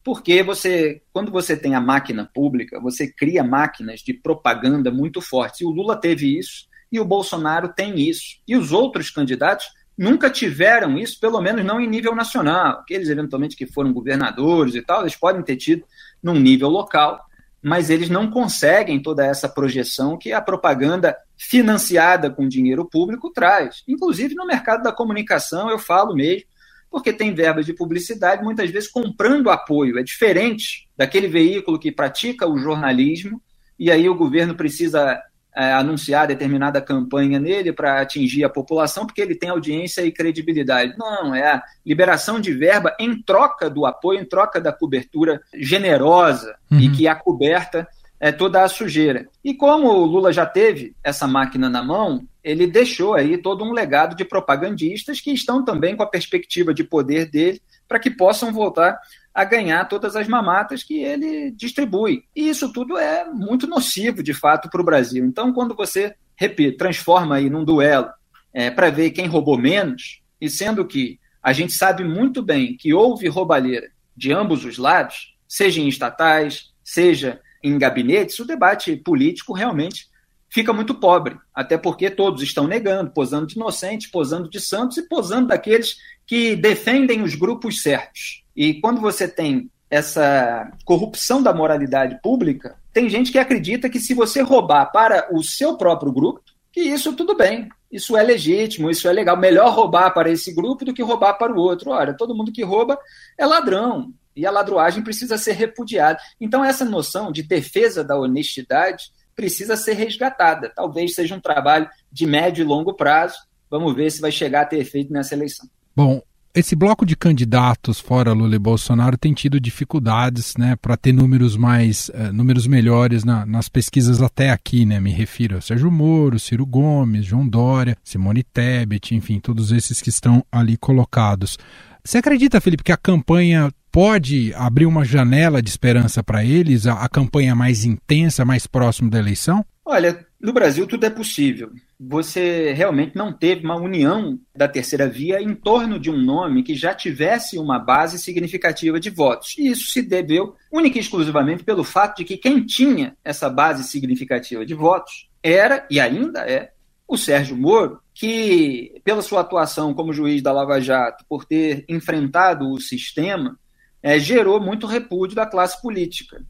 Porque 0.04 0.42
você, 0.42 1.02
quando 1.12 1.32
você 1.32 1.56
tem 1.56 1.76
a 1.76 1.82
máquina 1.82 2.30
pública, 2.34 2.80
você 2.80 3.12
cria 3.12 3.44
máquinas 3.44 4.00
de 4.00 4.14
propaganda 4.14 4.90
muito 4.90 5.22
fortes. 5.22 5.62
E 5.62 5.66
o 5.66 5.70
Lula 5.70 5.96
teve 5.96 6.38
isso, 6.38 6.68
e 6.92 7.00
o 7.00 7.06
Bolsonaro 7.06 7.70
tem 7.70 8.00
isso. 8.00 8.38
E 8.48 8.56
os 8.56 8.72
outros 8.72 9.10
candidatos 9.10 9.68
nunca 10.02 10.32
tiveram 10.32 10.98
isso, 10.98 11.20
pelo 11.20 11.40
menos 11.40 11.64
não 11.64 11.80
em 11.80 11.88
nível 11.88 12.16
nacional. 12.16 12.80
Aqueles, 12.80 13.08
eventualmente, 13.08 13.56
que 13.56 13.68
foram 13.68 13.94
governadores 13.94 14.74
e 14.74 14.82
tal, 14.82 15.02
eles 15.02 15.16
podem 15.16 15.44
ter 15.44 15.56
tido 15.58 15.86
num 16.24 16.34
nível 16.34 16.70
local, 16.70 17.24
mas 17.62 17.92
eles 17.92 18.10
não 18.10 18.32
conseguem 18.32 19.00
toda 19.00 19.24
essa 19.24 19.48
projeção 19.48 20.18
que 20.18 20.34
a 20.34 20.42
propaganda 20.42 21.16
financiada 21.38 22.32
com 22.32 22.48
dinheiro 22.48 22.84
público 22.84 23.30
traz. 23.30 23.84
Inclusive 23.88 24.34
no 24.34 24.48
mercado 24.48 24.82
da 24.82 24.92
comunicação, 24.92 25.70
eu 25.70 25.78
falo 25.78 26.16
mesmo, 26.16 26.48
porque 26.90 27.14
tem 27.14 27.36
verbas 27.36 27.68
de 27.68 27.74
publicidade, 27.74 28.44
muitas 28.44 28.72
vezes 28.72 28.90
comprando 28.90 29.52
apoio. 29.52 30.00
É 30.00 30.04
diferente 30.04 30.90
daquele 30.98 31.28
veículo 31.28 31.78
que 31.78 31.92
pratica 31.92 32.48
o 32.48 32.58
jornalismo, 32.58 33.40
e 33.78 33.92
aí 33.92 34.10
o 34.10 34.16
governo 34.16 34.56
precisa 34.56 35.22
é, 35.56 35.74
anunciar 35.74 36.28
determinada 36.28 36.82
campanha 36.82 37.40
nele 37.40 37.74
para 37.74 38.02
atingir 38.02 38.44
a 38.44 38.50
população, 38.50 39.06
porque 39.06 39.22
ele 39.22 39.36
tem 39.36 39.50
audiência 39.50 40.02
e 40.02 40.12
credibilidade. 40.12 40.96
Não, 40.98 41.36
é 41.36 41.54
a 41.54 41.64
liberação 41.86 42.40
de 42.40 42.54
verba 42.54 42.96
em 43.00 43.22
troca 43.22 43.70
do 43.70 43.86
apoio, 43.86 44.20
em 44.20 44.26
troca 44.26 44.62
da 44.62 44.72
cobertura 44.72 45.42
generosa 45.54 46.56
uhum. 46.72 46.80
e 46.80 46.90
que 46.90 47.08
acoberta 47.08 47.88
é, 48.20 48.32
toda 48.32 48.64
a 48.64 48.70
sujeira. 48.70 49.28
E 49.44 49.54
como 49.54 49.90
o 49.90 50.06
Lula 50.06 50.32
já 50.32 50.46
teve 50.46 50.96
essa 51.04 51.28
máquina 51.28 51.70
na 51.70 51.84
mão, 51.84 52.26
ele 52.44 52.68
deixou 52.68 53.16
aí 53.16 53.38
todo 53.38 53.64
um 53.64 53.74
legado 53.74 54.16
de 54.16 54.24
propagandistas 54.24 55.20
que 55.20 55.32
estão 55.32 55.66
também 55.66 55.96
com 55.96 56.04
a 56.04 56.08
perspectiva 56.08 56.74
de 56.74 56.84
poder 56.84 57.30
dele 57.30 57.62
para 57.92 58.00
que 58.00 58.10
possam 58.10 58.54
voltar 58.54 58.98
a 59.34 59.44
ganhar 59.44 59.84
todas 59.84 60.16
as 60.16 60.26
mamatas 60.26 60.82
que 60.82 61.04
ele 61.04 61.52
distribui. 61.52 62.24
E 62.34 62.48
isso 62.48 62.72
tudo 62.72 62.98
é 62.98 63.26
muito 63.26 63.68
nocivo, 63.68 64.24
de 64.24 64.34
fato, 64.34 64.70
para 64.70 64.80
o 64.80 64.86
Brasil. 64.86 65.26
Então, 65.26 65.52
quando 65.52 65.76
você, 65.76 66.16
repito, 66.38 66.78
transforma 66.78 67.36
aí 67.36 67.50
num 67.50 67.66
duelo 67.66 68.08
é, 68.54 68.72
para 68.72 68.90
ver 68.90 69.12
quem 69.12 69.28
roubou 69.28 69.58
menos, 69.58 70.22
e 70.40 70.50
sendo 70.50 70.88
que 70.88 71.20
a 71.44 71.52
gente 71.52 71.74
sabe 71.74 72.06
muito 72.06 72.42
bem 72.42 72.78
que 72.78 72.94
houve 72.94 73.28
roubalheira 73.28 73.90
de 74.16 74.32
ambos 74.32 74.64
os 74.64 74.78
lados, 74.78 75.36
seja 75.46 75.82
em 75.82 75.90
estatais, 75.90 76.72
seja 76.82 77.42
em 77.62 77.78
gabinetes, 77.78 78.40
o 78.40 78.46
debate 78.46 78.96
político 78.96 79.52
realmente 79.52 80.08
fica 80.52 80.74
muito 80.74 80.94
pobre, 80.94 81.38
até 81.56 81.78
porque 81.78 82.10
todos 82.10 82.44
estão 82.44 82.68
negando, 82.68 83.12
posando 83.12 83.48
de 83.48 83.56
inocentes, 83.56 84.12
posando 84.12 84.50
de 84.50 84.60
santos 84.60 84.98
e 84.98 85.08
posando 85.08 85.48
daqueles 85.48 85.96
que 86.28 86.56
defendem 86.56 87.22
os 87.22 87.36
grupos 87.36 87.82
certos. 87.82 88.44
E 88.56 88.76
quando 88.82 89.00
você 89.00 89.28
tem 89.28 89.72
essa 89.90 90.72
corrupção 90.86 91.42
da 91.42 91.54
moralidade 91.54 92.20
pública, 92.22 92.76
tem 92.94 93.10
gente 93.10 93.32
que 93.32 93.40
acredita 93.40 93.90
que 93.90 94.00
se 94.00 94.14
você 94.14 94.42
roubar 94.42 94.92
para 94.92 95.28
o 95.34 95.42
seu 95.42 95.78
próprio 95.78 96.12
grupo, 96.12 96.42
que 96.72 96.82
isso 96.82 97.14
tudo 97.14 97.36
bem, 97.36 97.70
isso 97.92 98.16
é 98.16 98.24
legítimo, 98.24 98.90
isso 98.90 99.08
é 99.08 99.14
legal. 99.14 99.38
Melhor 99.38 99.74
roubar 99.74 100.14
para 100.14 100.30
esse 100.30 100.54
grupo 100.54 100.86
do 100.86 100.94
que 100.94 101.04
roubar 101.04 101.34
para 101.34 101.54
o 101.54 101.58
outro. 101.58 101.92
Olha, 101.92 102.14
todo 102.14 102.36
mundo 102.36 102.52
que 102.52 102.64
rouba 102.64 102.98
é 103.38 103.46
ladrão 103.46 104.14
e 104.34 104.46
a 104.46 104.52
ladruagem 104.52 105.04
precisa 105.04 105.38
ser 105.38 105.54
repudiada. 105.54 106.20
Então, 106.40 106.64
essa 106.64 106.86
noção 106.86 107.32
de 107.32 107.44
defesa 107.44 108.04
da 108.04 108.18
honestidade 108.18 109.12
precisa 109.42 109.76
ser 109.76 109.94
resgatada. 109.94 110.72
Talvez 110.76 111.16
seja 111.16 111.36
um 111.36 111.40
trabalho 111.40 111.90
de 112.12 112.28
médio 112.28 112.62
e 112.62 112.66
longo 112.66 112.94
prazo. 112.94 113.36
Vamos 113.72 113.96
ver 113.96 114.12
se 114.12 114.22
vai 114.22 114.32
chegar 114.32 114.62
a 114.62 114.66
ter 114.66 114.78
efeito 114.78 115.12
nessa 115.12 115.34
eleição. 115.34 115.68
Bom, 115.96 116.22
esse 116.54 116.76
bloco 116.76 117.08
de 117.08 117.16
candidatos 117.16 118.00
fora 118.00 118.34
Lula 118.34 118.56
e 118.56 118.60
Bolsonaro 118.60 119.18
tem 119.18 119.34
tido 119.34 119.60
dificuldades 119.60 120.56
né, 120.58 120.76
para 120.76 120.96
ter 120.96 121.12
números 121.12 121.58
mais 121.58 122.10
uh, 122.10 122.32
números 122.32 122.68
melhores 122.68 123.24
na, 123.24 123.48
nas 123.48 123.68
pesquisas 123.68 124.22
até 124.22 124.52
aqui, 124.52 124.86
né? 124.86 125.00
Me 125.00 125.12
refiro 125.12 125.58
a 125.58 125.62
Sérgio 125.62 125.90
Moro, 125.90 126.40
Ciro 126.40 126.66
Gomes, 126.66 127.26
João 127.26 127.48
Dória, 127.48 127.98
Simone 128.04 128.44
Tebet, 128.44 129.16
enfim, 129.16 129.40
todos 129.40 129.72
esses 129.72 130.02
que 130.02 130.10
estão 130.10 130.46
ali 130.52 130.78
colocados. 130.78 131.58
Você 132.04 132.20
acredita, 132.20 132.62
Felipe, 132.62 132.84
que 132.84 132.92
a 132.92 132.98
campanha 132.98 133.72
pode 133.92 134.54
abrir 134.56 134.86
uma 134.86 135.04
janela 135.04 135.62
de 135.62 135.70
esperança 135.70 136.24
para 136.24 136.44
eles, 136.44 136.88
a, 136.88 136.94
a 136.94 137.10
campanha 137.10 137.54
mais 137.54 137.84
intensa, 137.84 138.46
mais 138.46 138.66
próximo 138.66 139.10
da 139.10 139.20
eleição? 139.20 139.66
Olha, 139.84 140.26
no 140.40 140.54
Brasil 140.54 140.88
tudo 140.88 141.06
é 141.06 141.10
possível. 141.10 141.70
Você 142.00 142.72
realmente 142.74 143.16
não 143.16 143.32
teve 143.32 143.64
uma 143.64 143.76
união 143.76 144.40
da 144.56 144.68
terceira 144.68 145.08
via 145.08 145.42
em 145.42 145.54
torno 145.54 146.00
de 146.00 146.10
um 146.10 146.18
nome 146.18 146.64
que 146.64 146.74
já 146.74 146.96
tivesse 146.96 147.60
uma 147.60 147.78
base 147.78 148.18
significativa 148.18 149.00
de 149.00 149.10
votos. 149.10 149.56
E 149.58 149.68
isso 149.68 149.92
se 149.92 150.02
deveu 150.02 150.56
única 150.72 150.98
e 150.98 151.02
exclusivamente 151.02 151.64
pelo 151.64 151.84
fato 151.84 152.18
de 152.18 152.26
que 152.26 152.38
quem 152.38 152.66
tinha 152.66 153.16
essa 153.24 153.50
base 153.50 153.84
significativa 153.84 154.66
de 154.66 154.74
votos 154.74 155.30
era 155.44 155.86
e 155.92 156.00
ainda 156.00 156.40
é 156.42 156.72
o 157.08 157.18
Sérgio 157.18 157.58
Moro, 157.58 158.00
que, 158.14 159.02
pela 159.04 159.22
sua 159.22 159.42
atuação 159.42 159.94
como 159.94 160.14
juiz 160.14 160.42
da 160.42 160.54
Lava 160.54 160.80
Jato, 160.80 161.26
por 161.28 161.44
ter 161.44 161.84
enfrentado 161.90 162.72
o 162.72 162.80
sistema, 162.80 163.60
é, 164.02 164.20
gerou 164.20 164.60
muito 164.60 164.88
repúdio 164.88 165.36
da 165.36 165.46
classe 165.46 165.82
política. 165.82 166.44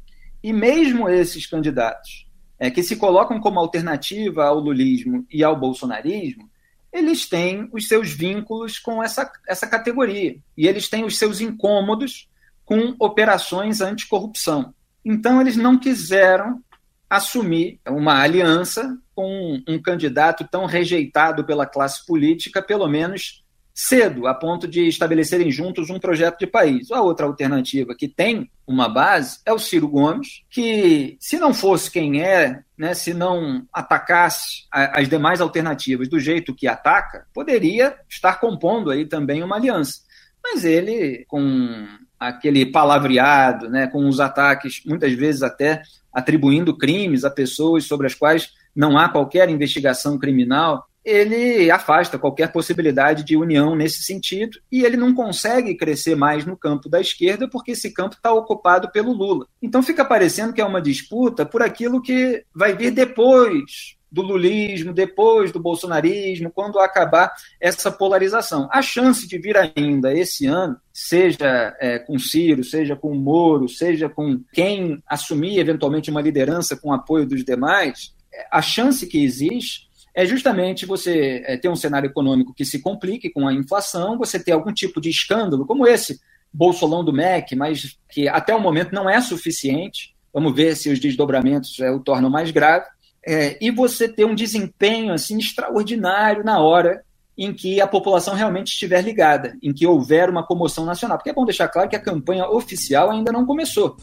E 0.44 0.52
mesmo 0.52 1.10
esses 1.10 1.46
candidatos 1.46 2.28
é, 2.58 2.70
que 2.70 2.84
se 2.84 2.96
colocam 2.96 3.40
como 3.40 3.60
alternativa 3.60 4.46
ao 4.46 4.60
lulismo 4.60 5.26
e 5.32 5.44
ao 5.44 5.60
bolsonarismo, 5.60 6.50
eles 6.92 7.28
têm 7.28 7.70
os 7.72 7.88
seus 7.88 8.12
vínculos 8.12 8.78
com 8.78 9.02
essa, 9.02 9.32
essa 9.48 9.66
categoria. 9.66 10.38
E 10.58 10.68
eles 10.68 10.90
têm 10.90 11.06
os 11.06 11.18
seus 11.18 11.40
incômodos 11.40 12.30
com 12.66 12.96
operações 13.00 13.82
anticorrupção. 13.82 14.74
Então, 15.04 15.40
eles 15.42 15.56
não 15.56 15.78
quiseram 15.78 16.62
assumir 17.10 17.80
uma 17.88 18.22
aliança 18.22 18.98
com 19.14 19.62
um 19.68 19.82
candidato 19.82 20.48
tão 20.50 20.66
rejeitado 20.66 21.44
pela 21.44 21.66
classe 21.66 22.06
política, 22.06 22.62
pelo 22.62 22.88
menos 22.88 23.44
cedo, 23.84 24.28
a 24.28 24.34
ponto 24.36 24.68
de 24.68 24.88
estabelecerem 24.88 25.50
juntos 25.50 25.90
um 25.90 26.00
projeto 26.00 26.38
de 26.38 26.46
país. 26.46 26.92
A 26.92 27.02
outra 27.02 27.26
alternativa 27.26 27.96
que 27.96 28.08
tem 28.08 28.48
uma 28.68 28.88
base 28.88 29.40
é 29.44 29.52
o 29.52 29.58
Ciro 29.58 29.88
Gomes, 29.88 30.44
que, 30.52 31.18
se 31.20 31.40
não 31.40 31.52
fosse 31.52 31.90
quem 31.90 32.22
é, 32.22 32.62
né, 32.78 32.94
se 32.94 33.12
não 33.12 33.66
atacasse 33.74 34.68
as 34.72 35.10
demais 35.10 35.42
alternativas 35.42 36.08
do 36.08 36.20
jeito 36.20 36.54
que 36.54 36.68
ataca, 36.68 37.26
poderia 37.34 37.96
estar 38.08 38.40
compondo 38.40 38.92
aí 38.92 39.08
também 39.08 39.42
uma 39.42 39.56
aliança. 39.56 40.02
Mas 40.44 40.64
ele, 40.64 41.26
com 41.28 41.88
aquele 42.20 42.68
palavreado, 42.68 43.68
né, 43.68 43.88
com 43.88 44.08
os 44.08 44.20
ataques, 44.20 44.84
muitas 44.86 45.14
vezes 45.14 45.42
até 45.42 45.82
atribuindo 46.14 46.78
crimes 46.78 47.24
a 47.24 47.32
pessoas 47.32 47.86
sobre 47.86 48.06
as 48.06 48.14
quais 48.14 48.52
não 48.76 48.96
há 48.96 49.10
qualquer 49.10 49.50
investigação 49.50 50.20
criminal, 50.20 50.86
ele 51.04 51.70
afasta 51.72 52.20
qualquer 52.20 52.52
possibilidade 52.52 53.24
de 53.24 53.36
união 53.36 53.76
nesse 53.76 54.04
sentido 54.04 54.60
e 54.72 54.84
ele 54.84 54.98
não 54.98 55.14
consegue 55.14 55.76
crescer 55.76 56.16
mais 56.16 56.46
no 56.46 56.56
campo 56.56 56.88
da 56.88 57.02
esquerda 57.02 57.50
porque 57.50 57.72
esse 57.72 57.92
campo 57.92 58.16
está 58.16 58.32
ocupado 58.32 58.92
pelo 58.92 59.12
Lula. 59.12 59.48
Então 59.62 59.82
fica 59.82 60.06
parecendo 60.06 60.54
que 60.54 60.62
é 60.62 60.66
uma 60.66 60.82
disputa 60.82 61.46
por 61.46 61.62
aquilo 61.62 62.02
que 62.02 62.44
vai 62.54 62.76
vir 62.76 62.92
depois 62.92 64.00
do 64.12 64.22
lulismo, 64.22 64.92
depois 64.92 65.52
do 65.54 65.60
bolsonarismo, 65.60 66.52
quando 66.52 66.80
acabar 66.80 67.32
essa 67.60 67.90
polarização. 67.90 68.68
A 68.70 68.82
chance 68.82 69.26
de 69.26 69.38
vir 69.38 69.56
ainda 69.58 70.14
esse 70.14 70.46
ano, 70.46 70.76
seja 70.92 71.76
é, 71.80 71.98
com 71.98 72.20
Ciro, 72.20 72.62
seja 72.62 72.94
com 72.94 73.16
Moro, 73.16 73.70
seja 73.70 74.10
com 74.10 74.42
quem 74.52 75.02
assumir 75.08 75.60
eventualmente 75.60 76.12
uma 76.12 76.22
liderança 76.22 76.76
com 76.76 76.92
apoio 76.92 77.26
dos 77.26 77.46
demais, 77.46 78.14
a 78.52 78.62
chance 78.62 79.08
que 79.08 79.24
existe 79.24 79.90
é 80.14 80.26
justamente 80.26 80.86
você 80.86 81.42
é, 81.46 81.58
ter 81.58 81.70
um 81.70 81.76
cenário 81.76 82.08
econômico 82.08 82.54
que 82.54 82.66
se 82.66 82.80
complique 82.80 83.30
com 83.30 83.48
a 83.48 83.54
inflação, 83.54 84.18
você 84.18 84.42
ter 84.42 84.52
algum 84.52 84.74
tipo 84.74 85.00
de 85.00 85.10
escândalo, 85.10 85.66
como 85.66 85.88
esse 85.88 86.20
bolsolão 86.54 87.04
do 87.04 87.14
MEC, 87.14 87.56
mas 87.56 87.98
que 88.10 88.28
até 88.28 88.54
o 88.54 88.60
momento 88.60 88.94
não 88.94 89.10
é 89.10 89.22
suficiente. 89.22 90.14
Vamos 90.34 90.54
ver 90.54 90.76
se 90.76 90.90
os 90.90 91.00
desdobramentos 91.00 91.80
é, 91.80 91.90
o 91.92 92.00
tornam 92.00 92.30
mais 92.30 92.52
grave. 92.52 92.86
É, 93.26 93.58
e 93.62 93.72
você 93.72 94.08
ter 94.08 94.26
um 94.26 94.36
desempenho 94.36 95.14
assim 95.14 95.38
extraordinário 95.38 96.44
na 96.44 96.60
hora 96.60 97.04
em 97.38 97.54
que 97.54 97.80
a 97.80 97.88
população 97.88 98.34
realmente 98.34 98.68
estiver 98.68 99.02
ligada, 99.02 99.58
em 99.64 99.74
que 99.74 99.88
houver 99.88 100.30
uma 100.30 100.46
comoção 100.46 100.86
nacional. 100.86 101.18
Porque 101.18 101.30
é 101.30 101.34
bom 101.34 101.46
deixar 101.46 101.68
claro 101.70 101.90
que 101.90 101.96
a 101.96 102.02
campanha 102.02 102.48
oficial 102.50 103.10
ainda 103.10 103.32
não 103.32 103.46
começou. 103.46 103.96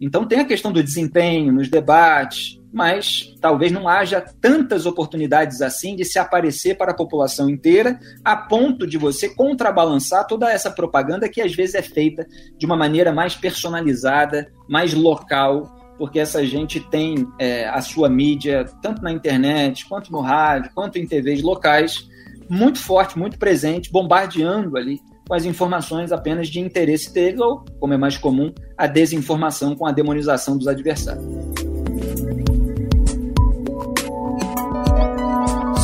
Então 0.00 0.26
tem 0.26 0.40
a 0.40 0.44
questão 0.44 0.72
do 0.72 0.82
desempenho 0.82 1.52
nos 1.52 1.68
debates, 1.68 2.59
mas 2.72 3.34
talvez 3.40 3.72
não 3.72 3.88
haja 3.88 4.20
tantas 4.40 4.86
oportunidades 4.86 5.60
assim 5.60 5.96
de 5.96 6.04
se 6.04 6.18
aparecer 6.18 6.76
para 6.76 6.92
a 6.92 6.96
população 6.96 7.48
inteira, 7.48 7.98
a 8.24 8.36
ponto 8.36 8.86
de 8.86 8.96
você 8.96 9.28
contrabalançar 9.28 10.26
toda 10.26 10.50
essa 10.50 10.70
propaganda 10.70 11.28
que 11.28 11.40
às 11.40 11.54
vezes 11.54 11.74
é 11.74 11.82
feita 11.82 12.26
de 12.56 12.66
uma 12.66 12.76
maneira 12.76 13.12
mais 13.12 13.34
personalizada, 13.34 14.52
mais 14.68 14.94
local, 14.94 15.76
porque 15.98 16.18
essa 16.18 16.44
gente 16.46 16.80
tem 16.80 17.26
é, 17.38 17.68
a 17.68 17.82
sua 17.82 18.08
mídia, 18.08 18.64
tanto 18.80 19.02
na 19.02 19.12
internet, 19.12 19.86
quanto 19.86 20.12
no 20.12 20.20
rádio, 20.20 20.70
quanto 20.74 20.98
em 20.98 21.06
TVs 21.06 21.42
locais, 21.42 22.08
muito 22.48 22.78
forte, 22.78 23.18
muito 23.18 23.38
presente, 23.38 23.90
bombardeando 23.92 24.76
ali 24.76 25.00
com 25.28 25.34
as 25.34 25.44
informações 25.44 26.10
apenas 26.10 26.48
de 26.48 26.58
interesse 26.58 27.12
deles, 27.12 27.38
ou, 27.38 27.64
como 27.78 27.94
é 27.94 27.96
mais 27.96 28.16
comum, 28.16 28.52
a 28.76 28.86
desinformação 28.86 29.76
com 29.76 29.86
a 29.86 29.92
demonização 29.92 30.56
dos 30.56 30.66
adversários. 30.66 31.24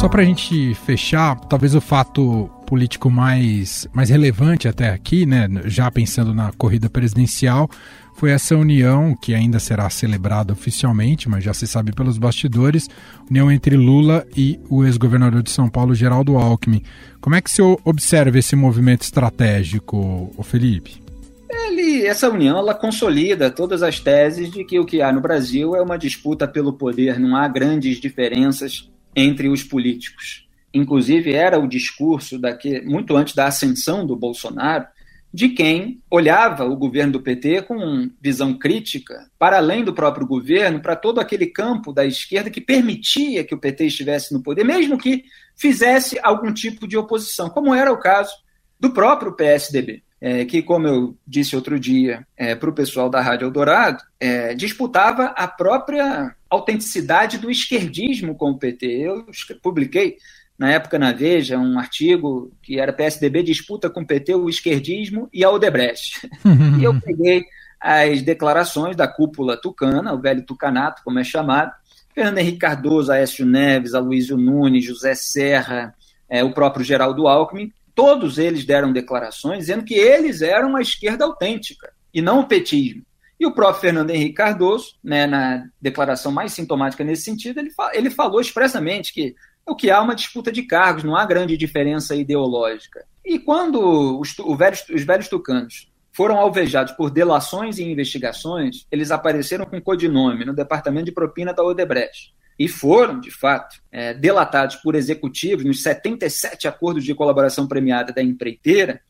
Só 0.07 0.11
para 0.11 0.23
a 0.23 0.25
gente 0.25 0.73
fechar, 0.87 1.35
talvez 1.35 1.75
o 1.75 1.81
fato 1.81 2.49
político 2.65 3.11
mais, 3.11 3.89
mais 3.93 4.09
relevante 4.09 4.69
até 4.69 4.91
aqui, 4.91 5.27
né, 5.27 5.49
já 5.65 5.91
pensando 5.91 6.33
na 6.33 6.53
corrida 6.53 6.89
presidencial, 6.89 7.69
foi 8.15 8.31
essa 8.31 8.57
união 8.57 9.17
que 9.21 9.35
ainda 9.35 9.59
será 9.59 9.91
celebrada 9.91 10.53
oficialmente, 10.53 11.29
mas 11.29 11.43
já 11.43 11.53
se 11.53 11.67
sabe 11.67 11.91
pelos 11.91 12.19
bastidores, 12.19 12.89
união 13.29 13.51
entre 13.51 13.77
Lula 13.77 14.25
e 14.37 14.61
o 14.71 14.85
ex-governador 14.85 15.43
de 15.43 15.51
São 15.51 15.69
Paulo, 15.69 15.93
Geraldo 15.93 16.37
Alckmin. 16.37 16.85
Como 17.21 17.35
é 17.35 17.41
que 17.41 17.51
se 17.51 17.61
observa 17.61 18.39
esse 18.39 18.55
movimento 18.55 19.03
estratégico, 19.03 20.33
Felipe? 20.45 21.03
Ele, 21.51 22.07
essa 22.07 22.31
união 22.31 22.57
ela 22.57 22.75
consolida 22.75 23.51
todas 23.51 23.83
as 23.83 23.99
teses 23.99 24.53
de 24.53 24.65
que 24.65 24.79
o 24.79 24.87
que 24.87 25.03
há 25.03 25.13
no 25.13 25.21
Brasil 25.21 25.75
é 25.75 25.83
uma 25.83 25.99
disputa 25.99 26.47
pelo 26.47 26.73
poder, 26.73 27.19
não 27.19 27.35
há 27.35 27.49
grandes 27.49 28.01
diferenças 28.01 28.89
entre 29.17 29.49
os 29.49 29.65
políticos. 29.65 30.47
Inclusive, 30.73 31.33
era 31.33 31.59
o 31.59 31.67
discurso 31.67 32.39
muito 32.85 33.17
antes 33.17 33.35
da 33.35 33.47
ascensão 33.47 34.07
do 34.07 34.15
Bolsonaro, 34.15 34.87
de 35.33 35.49
quem 35.51 36.03
olhava 36.11 36.65
o 36.65 36.77
governo 36.77 37.15
do 37.15 37.23
PT 37.23 37.63
com 37.63 38.11
visão 38.21 38.59
crítica, 38.59 39.29
para 39.39 39.57
além 39.57 39.85
do 39.85 39.93
próprio 39.93 40.27
governo, 40.27 40.81
para 40.81 40.97
todo 40.97 41.21
aquele 41.21 41.47
campo 41.47 41.93
da 41.93 42.05
esquerda 42.05 42.51
que 42.51 42.61
permitia 42.61 43.45
que 43.45 43.55
o 43.55 43.59
PT 43.59 43.87
estivesse 43.87 44.33
no 44.33 44.43
poder, 44.43 44.65
mesmo 44.65 44.97
que 44.97 45.25
fizesse 45.55 46.19
algum 46.23 46.53
tipo 46.53 46.87
de 46.87 46.97
oposição, 46.97 47.51
como 47.51 47.75
era 47.75 47.93
o 47.93 47.99
caso 47.99 48.33
do 48.79 48.93
próprio 48.93 49.33
PSDB. 49.33 50.03
É, 50.19 50.47
que, 50.47 50.63
como 50.63 50.89
eu 50.89 51.17
disse 51.27 51.55
outro 51.55 51.79
dia 51.79 52.27
é, 52.37 52.55
para 52.55 52.71
o 52.71 52.75
pessoal 52.75 53.11
da 53.11 53.21
Rádio 53.21 53.47
Eldorado, 53.47 54.03
é, 54.19 54.55
disputava 54.55 55.27
a 55.37 55.47
própria 55.47 56.35
autenticidade 56.49 57.37
do 57.37 57.51
esquerdismo 57.51 58.35
com 58.35 58.51
o 58.51 58.59
PT. 58.59 58.87
Eu 58.87 59.27
publiquei 59.63 60.17
na 60.59 60.71
época 60.71 60.99
na 60.99 61.13
Veja, 61.13 61.59
um 61.59 61.79
artigo 61.79 62.51
que 62.63 62.81
era 62.81 62.93
PSDB 62.93 63.43
disputa 63.43 63.91
com 63.91 64.01
o 64.01 64.07
PT 64.07 64.35
o 64.35 64.49
esquerdismo 64.49 65.29
e 65.33 65.45
a 65.45 65.51
Odebrecht. 65.51 66.29
e 66.81 66.85
eu 66.85 66.99
peguei 67.01 67.45
as 67.81 68.23
declarações 68.23 68.97
da 68.97 69.07
cúpula 69.07 69.57
tucana, 69.57 70.15
o 70.15 70.21
velho 70.21 70.43
tucanato, 70.43 71.03
como 71.05 71.19
é 71.19 71.25
chamado, 71.25 71.73
Fernando 72.15 72.39
Henrique 72.39 72.59
Cardoso, 72.59 73.13
Aécio 73.13 73.45
Neves, 73.45 73.93
Aloysio 73.93 74.39
Nunes, 74.39 74.85
José 74.85 75.15
Serra, 75.15 75.95
é, 76.29 76.43
o 76.43 76.53
próprio 76.53 76.85
Geraldo 76.85 77.29
Alckmin, 77.29 77.71
todos 77.97 78.37
eles 78.37 78.67
deram 78.67 78.93
declarações 78.93 79.61
dizendo 79.61 79.83
que 79.83 79.95
eles 79.95 80.43
eram 80.43 80.69
uma 80.69 80.83
esquerda 80.83 81.25
autêntica 81.25 81.93
e 82.13 82.21
não 82.21 82.41
o 82.41 82.47
petismo. 82.47 83.03
E 83.41 83.47
o 83.47 83.53
próprio 83.53 83.81
Fernando 83.81 84.11
Henrique 84.11 84.35
Cardoso, 84.35 84.97
né, 85.03 85.27
na 85.27 85.67
declaração 85.81 86.31
mais 86.31 86.53
sintomática 86.53 87.03
nesse 87.03 87.23
sentido, 87.23 87.59
ele, 87.59 87.71
fa 87.71 87.91
ele 87.95 88.11
falou 88.11 88.41
expressamente 88.41 89.13
que 89.13 89.35
o 89.67 89.75
que 89.75 89.91
há 89.91 89.97
é 89.97 90.01
uma 90.01 90.15
disputa 90.15 90.53
de 90.53 90.63
cargos, 90.63 91.05
não 91.05 91.17
há 91.17 91.25
grande 91.25 91.57
diferença 91.57 92.15
ideológica. 92.15 93.05
E 93.25 93.39
quando 93.39 94.21
os, 94.21 94.39
os 94.39 95.05
velhos 95.05 95.29
tucanos 95.29 95.91
foram 96.13 96.37
alvejados 96.37 96.93
por 96.93 97.11
delações 97.11 97.79
e 97.79 97.85
investigações, 97.85 98.87
eles 98.91 99.11
apareceram 99.11 99.67
com 99.67 99.81
codinome 99.81 100.45
no 100.45 100.55
departamento 100.55 101.07
de 101.07 101.13
propina 101.13 101.53
da 101.53 101.65
Odebrecht. 101.65 102.35
E 102.59 102.69
foram, 102.69 103.21
de 103.21 103.31
fato, 103.31 103.83
é, 103.93 104.15
delatados 104.15 104.77
por 104.77 104.95
executivos 104.95 105.65
nos 105.65 105.83
77 105.83 106.67
acordos 106.67 107.05
de 107.05 107.15
colaboração 107.15 107.67
premiada 107.67 108.13
da 108.13 108.23
empreiteira, 108.23 109.01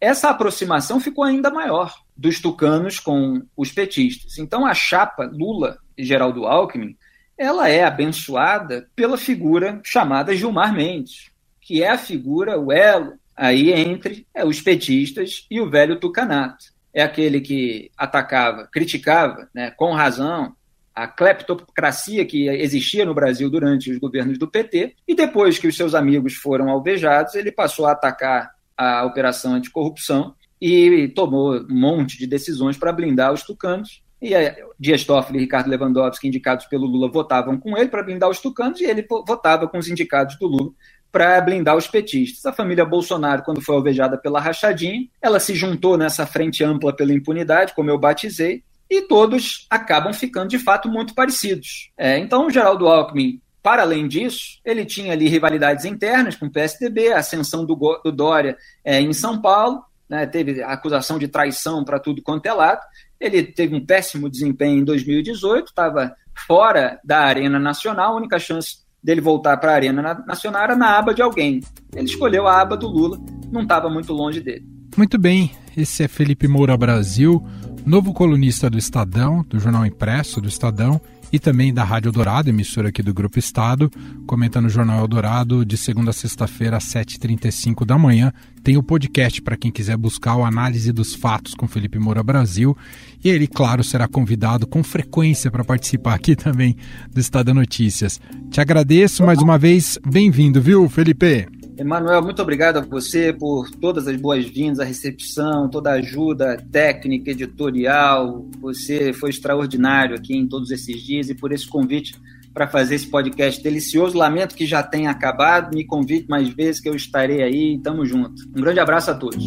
essa 0.00 0.30
aproximação 0.30 1.00
ficou 1.00 1.24
ainda 1.24 1.50
maior 1.50 1.94
dos 2.16 2.40
tucanos 2.40 2.98
com 2.98 3.42
os 3.56 3.70
petistas. 3.70 4.38
Então, 4.38 4.66
a 4.66 4.74
chapa 4.74 5.24
Lula 5.24 5.78
e 5.96 6.04
Geraldo 6.04 6.46
Alckmin 6.46 6.96
ela 7.38 7.68
é 7.68 7.84
abençoada 7.84 8.88
pela 8.96 9.16
figura 9.16 9.80
chamada 9.84 10.34
Gilmar 10.34 10.74
Mendes, 10.74 11.30
que 11.60 11.84
é 11.84 11.90
a 11.90 11.96
figura, 11.96 12.58
o 12.58 12.72
elo 12.72 13.14
aí 13.36 13.72
entre 13.72 14.26
é, 14.34 14.44
os 14.44 14.60
petistas 14.60 15.46
e 15.48 15.60
o 15.60 15.70
velho 15.70 16.00
tucanato. 16.00 16.66
É 16.92 17.00
aquele 17.00 17.40
que 17.40 17.92
atacava, 17.96 18.66
criticava, 18.66 19.48
né, 19.54 19.70
com 19.70 19.92
razão, 19.92 20.56
a 20.98 21.06
cleptocracia 21.06 22.24
que 22.24 22.48
existia 22.48 23.04
no 23.04 23.14
Brasil 23.14 23.48
durante 23.48 23.90
os 23.90 23.98
governos 23.98 24.36
do 24.36 24.48
PT, 24.48 24.96
e 25.06 25.14
depois 25.14 25.56
que 25.56 25.68
os 25.68 25.76
seus 25.76 25.94
amigos 25.94 26.34
foram 26.34 26.68
alvejados, 26.68 27.36
ele 27.36 27.52
passou 27.52 27.86
a 27.86 27.92
atacar 27.92 28.50
a 28.76 29.04
operação 29.04 29.54
anticorrupção 29.54 30.34
e 30.60 31.06
tomou 31.14 31.54
um 31.54 31.66
monte 31.68 32.18
de 32.18 32.26
decisões 32.26 32.76
para 32.76 32.92
blindar 32.92 33.32
os 33.32 33.44
tucanos, 33.44 34.02
e 34.20 34.30
Dias 34.78 35.04
Toffoli 35.04 35.38
e 35.38 35.42
Ricardo 35.42 35.70
Lewandowski, 35.70 36.26
indicados 36.26 36.66
pelo 36.66 36.86
Lula, 36.86 37.08
votavam 37.08 37.56
com 37.56 37.78
ele 37.78 37.88
para 37.88 38.02
blindar 38.02 38.28
os 38.28 38.40
tucanos, 38.40 38.80
e 38.80 38.84
ele 38.84 39.06
votava 39.08 39.68
com 39.68 39.78
os 39.78 39.88
indicados 39.88 40.36
do 40.36 40.48
Lula 40.48 40.72
para 41.12 41.40
blindar 41.40 41.76
os 41.76 41.86
petistas. 41.86 42.44
A 42.44 42.52
família 42.52 42.84
Bolsonaro, 42.84 43.42
quando 43.42 43.62
foi 43.62 43.76
alvejada 43.76 44.18
pela 44.18 44.40
rachadinha, 44.40 45.06
ela 45.22 45.38
se 45.38 45.54
juntou 45.54 45.96
nessa 45.96 46.26
frente 46.26 46.64
ampla 46.64 46.92
pela 46.94 47.12
impunidade, 47.12 47.72
como 47.74 47.88
eu 47.88 47.98
batizei, 47.98 48.64
e 48.90 49.02
todos 49.02 49.66
acabam 49.68 50.12
ficando 50.12 50.48
de 50.48 50.58
fato 50.58 50.88
muito 50.88 51.14
parecidos. 51.14 51.90
É, 51.96 52.18
então, 52.18 52.46
o 52.46 52.50
Geraldo 52.50 52.86
Alckmin, 52.88 53.40
para 53.62 53.82
além 53.82 54.08
disso, 54.08 54.60
ele 54.64 54.84
tinha 54.84 55.12
ali 55.12 55.28
rivalidades 55.28 55.84
internas 55.84 56.36
com 56.36 56.46
o 56.46 56.50
PSDB, 56.50 57.12
a 57.12 57.18
ascensão 57.18 57.64
do, 57.64 57.76
do 58.02 58.12
Dória 58.12 58.56
é, 58.84 59.00
em 59.00 59.12
São 59.12 59.40
Paulo, 59.40 59.82
né, 60.08 60.26
teve 60.26 60.62
acusação 60.62 61.18
de 61.18 61.28
traição 61.28 61.84
para 61.84 61.98
tudo 61.98 62.22
quanto 62.22 62.46
é 62.46 62.52
lado, 62.52 62.80
ele 63.20 63.42
teve 63.42 63.74
um 63.74 63.84
péssimo 63.84 64.30
desempenho 64.30 64.80
em 64.80 64.84
2018, 64.84 65.66
estava 65.66 66.14
fora 66.46 66.98
da 67.04 67.20
Arena 67.20 67.58
Nacional, 67.58 68.12
a 68.12 68.16
única 68.16 68.38
chance 68.38 68.78
dele 69.02 69.20
voltar 69.20 69.56
para 69.58 69.72
a 69.72 69.74
Arena 69.74 70.24
Nacional 70.26 70.62
era 70.62 70.76
na 70.76 70.98
aba 70.98 71.12
de 71.12 71.22
alguém. 71.22 71.60
Ele 71.94 72.06
escolheu 72.06 72.46
a 72.46 72.60
aba 72.60 72.76
do 72.76 72.88
Lula, 72.88 73.18
não 73.50 73.62
estava 73.62 73.90
muito 73.90 74.12
longe 74.12 74.40
dele. 74.40 74.66
Muito 74.96 75.18
bem, 75.18 75.52
esse 75.76 76.02
é 76.02 76.08
Felipe 76.08 76.48
Moura 76.48 76.76
Brasil, 76.76 77.44
novo 77.88 78.12
colunista 78.12 78.68
do 78.68 78.76
Estadão, 78.76 79.44
do 79.48 79.58
Jornal 79.58 79.86
Impresso 79.86 80.42
do 80.42 80.48
Estadão 80.48 81.00
e 81.32 81.38
também 81.38 81.72
da 81.72 81.84
Rádio 81.84 82.08
Eldorado, 82.08 82.50
emissora 82.50 82.90
aqui 82.90 83.02
do 83.02 83.14
Grupo 83.14 83.38
Estado, 83.38 83.90
comenta 84.26 84.60
no 84.60 84.68
Jornal 84.68 85.00
Eldorado 85.00 85.64
de 85.64 85.76
segunda 85.76 86.10
a 86.10 86.12
sexta-feira 86.12 86.76
às 86.76 86.84
7h35 86.84 87.86
da 87.86 87.98
manhã. 87.98 88.32
Tem 88.62 88.76
o 88.76 88.82
podcast 88.82 89.40
para 89.40 89.56
quem 89.56 89.70
quiser 89.70 89.96
buscar 89.96 90.36
o 90.36 90.44
Análise 90.44 90.92
dos 90.92 91.14
Fatos 91.14 91.54
com 91.54 91.66
Felipe 91.66 91.98
Moura 91.98 92.22
Brasil. 92.22 92.76
E 93.24 93.28
ele, 93.28 93.46
claro, 93.46 93.82
será 93.82 94.06
convidado 94.06 94.66
com 94.66 94.82
frequência 94.82 95.50
para 95.50 95.64
participar 95.64 96.14
aqui 96.14 96.36
também 96.36 96.76
do 97.10 97.20
Estado 97.20 97.54
Notícias. 97.54 98.20
Te 98.50 98.60
agradeço 98.60 99.24
mais 99.24 99.38
uma 99.40 99.58
vez. 99.58 99.98
Bem-vindo, 100.06 100.60
viu, 100.60 100.88
Felipe? 100.88 101.57
Emanuel, 101.78 102.20
muito 102.22 102.42
obrigado 102.42 102.78
a 102.78 102.80
você 102.80 103.32
por 103.32 103.70
todas 103.70 104.08
as 104.08 104.16
boas-vindas, 104.20 104.80
a 104.80 104.84
recepção, 104.84 105.68
toda 105.68 105.90
a 105.90 105.94
ajuda 105.94 106.56
técnica, 106.72 107.30
editorial. 107.30 108.48
Você 108.60 109.12
foi 109.12 109.30
extraordinário 109.30 110.16
aqui 110.16 110.36
em 110.36 110.48
todos 110.48 110.72
esses 110.72 111.00
dias 111.00 111.30
e 111.30 111.36
por 111.36 111.52
esse 111.52 111.68
convite 111.68 112.20
para 112.52 112.66
fazer 112.66 112.96
esse 112.96 113.06
podcast 113.06 113.62
delicioso. 113.62 114.18
Lamento 114.18 114.56
que 114.56 114.66
já 114.66 114.82
tenha 114.82 115.08
acabado. 115.08 115.72
Me 115.72 115.84
convide 115.84 116.26
mais 116.28 116.48
vezes 116.48 116.80
que 116.80 116.88
eu 116.88 116.96
estarei 116.96 117.44
aí. 117.44 117.78
Tamo 117.78 118.04
junto. 118.04 118.42
Um 118.48 118.60
grande 118.60 118.80
abraço 118.80 119.12
a 119.12 119.14
todos. 119.14 119.46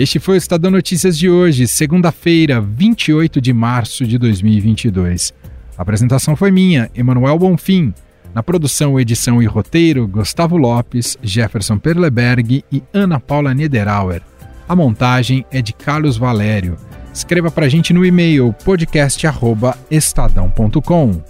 Este 0.00 0.18
foi 0.18 0.34
o 0.36 0.38
Estadão 0.38 0.70
Notícias 0.70 1.18
de 1.18 1.28
hoje, 1.28 1.68
segunda-feira, 1.68 2.58
28 2.58 3.38
de 3.38 3.52
março 3.52 4.06
de 4.06 4.16
2022. 4.16 5.34
A 5.76 5.82
apresentação 5.82 6.34
foi 6.34 6.50
minha, 6.50 6.90
Emanuel 6.94 7.38
Bonfim. 7.38 7.92
Na 8.34 8.42
produção, 8.42 8.98
edição 8.98 9.42
e 9.42 9.46
roteiro, 9.46 10.08
Gustavo 10.08 10.56
Lopes, 10.56 11.18
Jefferson 11.22 11.76
Perleberg 11.76 12.64
e 12.72 12.82
Ana 12.94 13.20
Paula 13.20 13.52
Niederauer. 13.52 14.22
A 14.66 14.74
montagem 14.74 15.44
é 15.50 15.60
de 15.60 15.74
Carlos 15.74 16.16
Valério. 16.16 16.78
Escreva 17.12 17.50
para 17.50 17.66
a 17.66 17.68
gente 17.68 17.92
no 17.92 18.02
e-mail 18.02 18.54
podcast@estadão.com. 18.64 21.22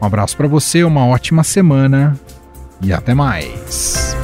Um 0.00 0.06
abraço 0.06 0.36
para 0.36 0.46
você, 0.46 0.84
uma 0.84 1.04
ótima 1.04 1.42
semana 1.42 2.16
e 2.80 2.92
até 2.92 3.14
mais. 3.14 4.14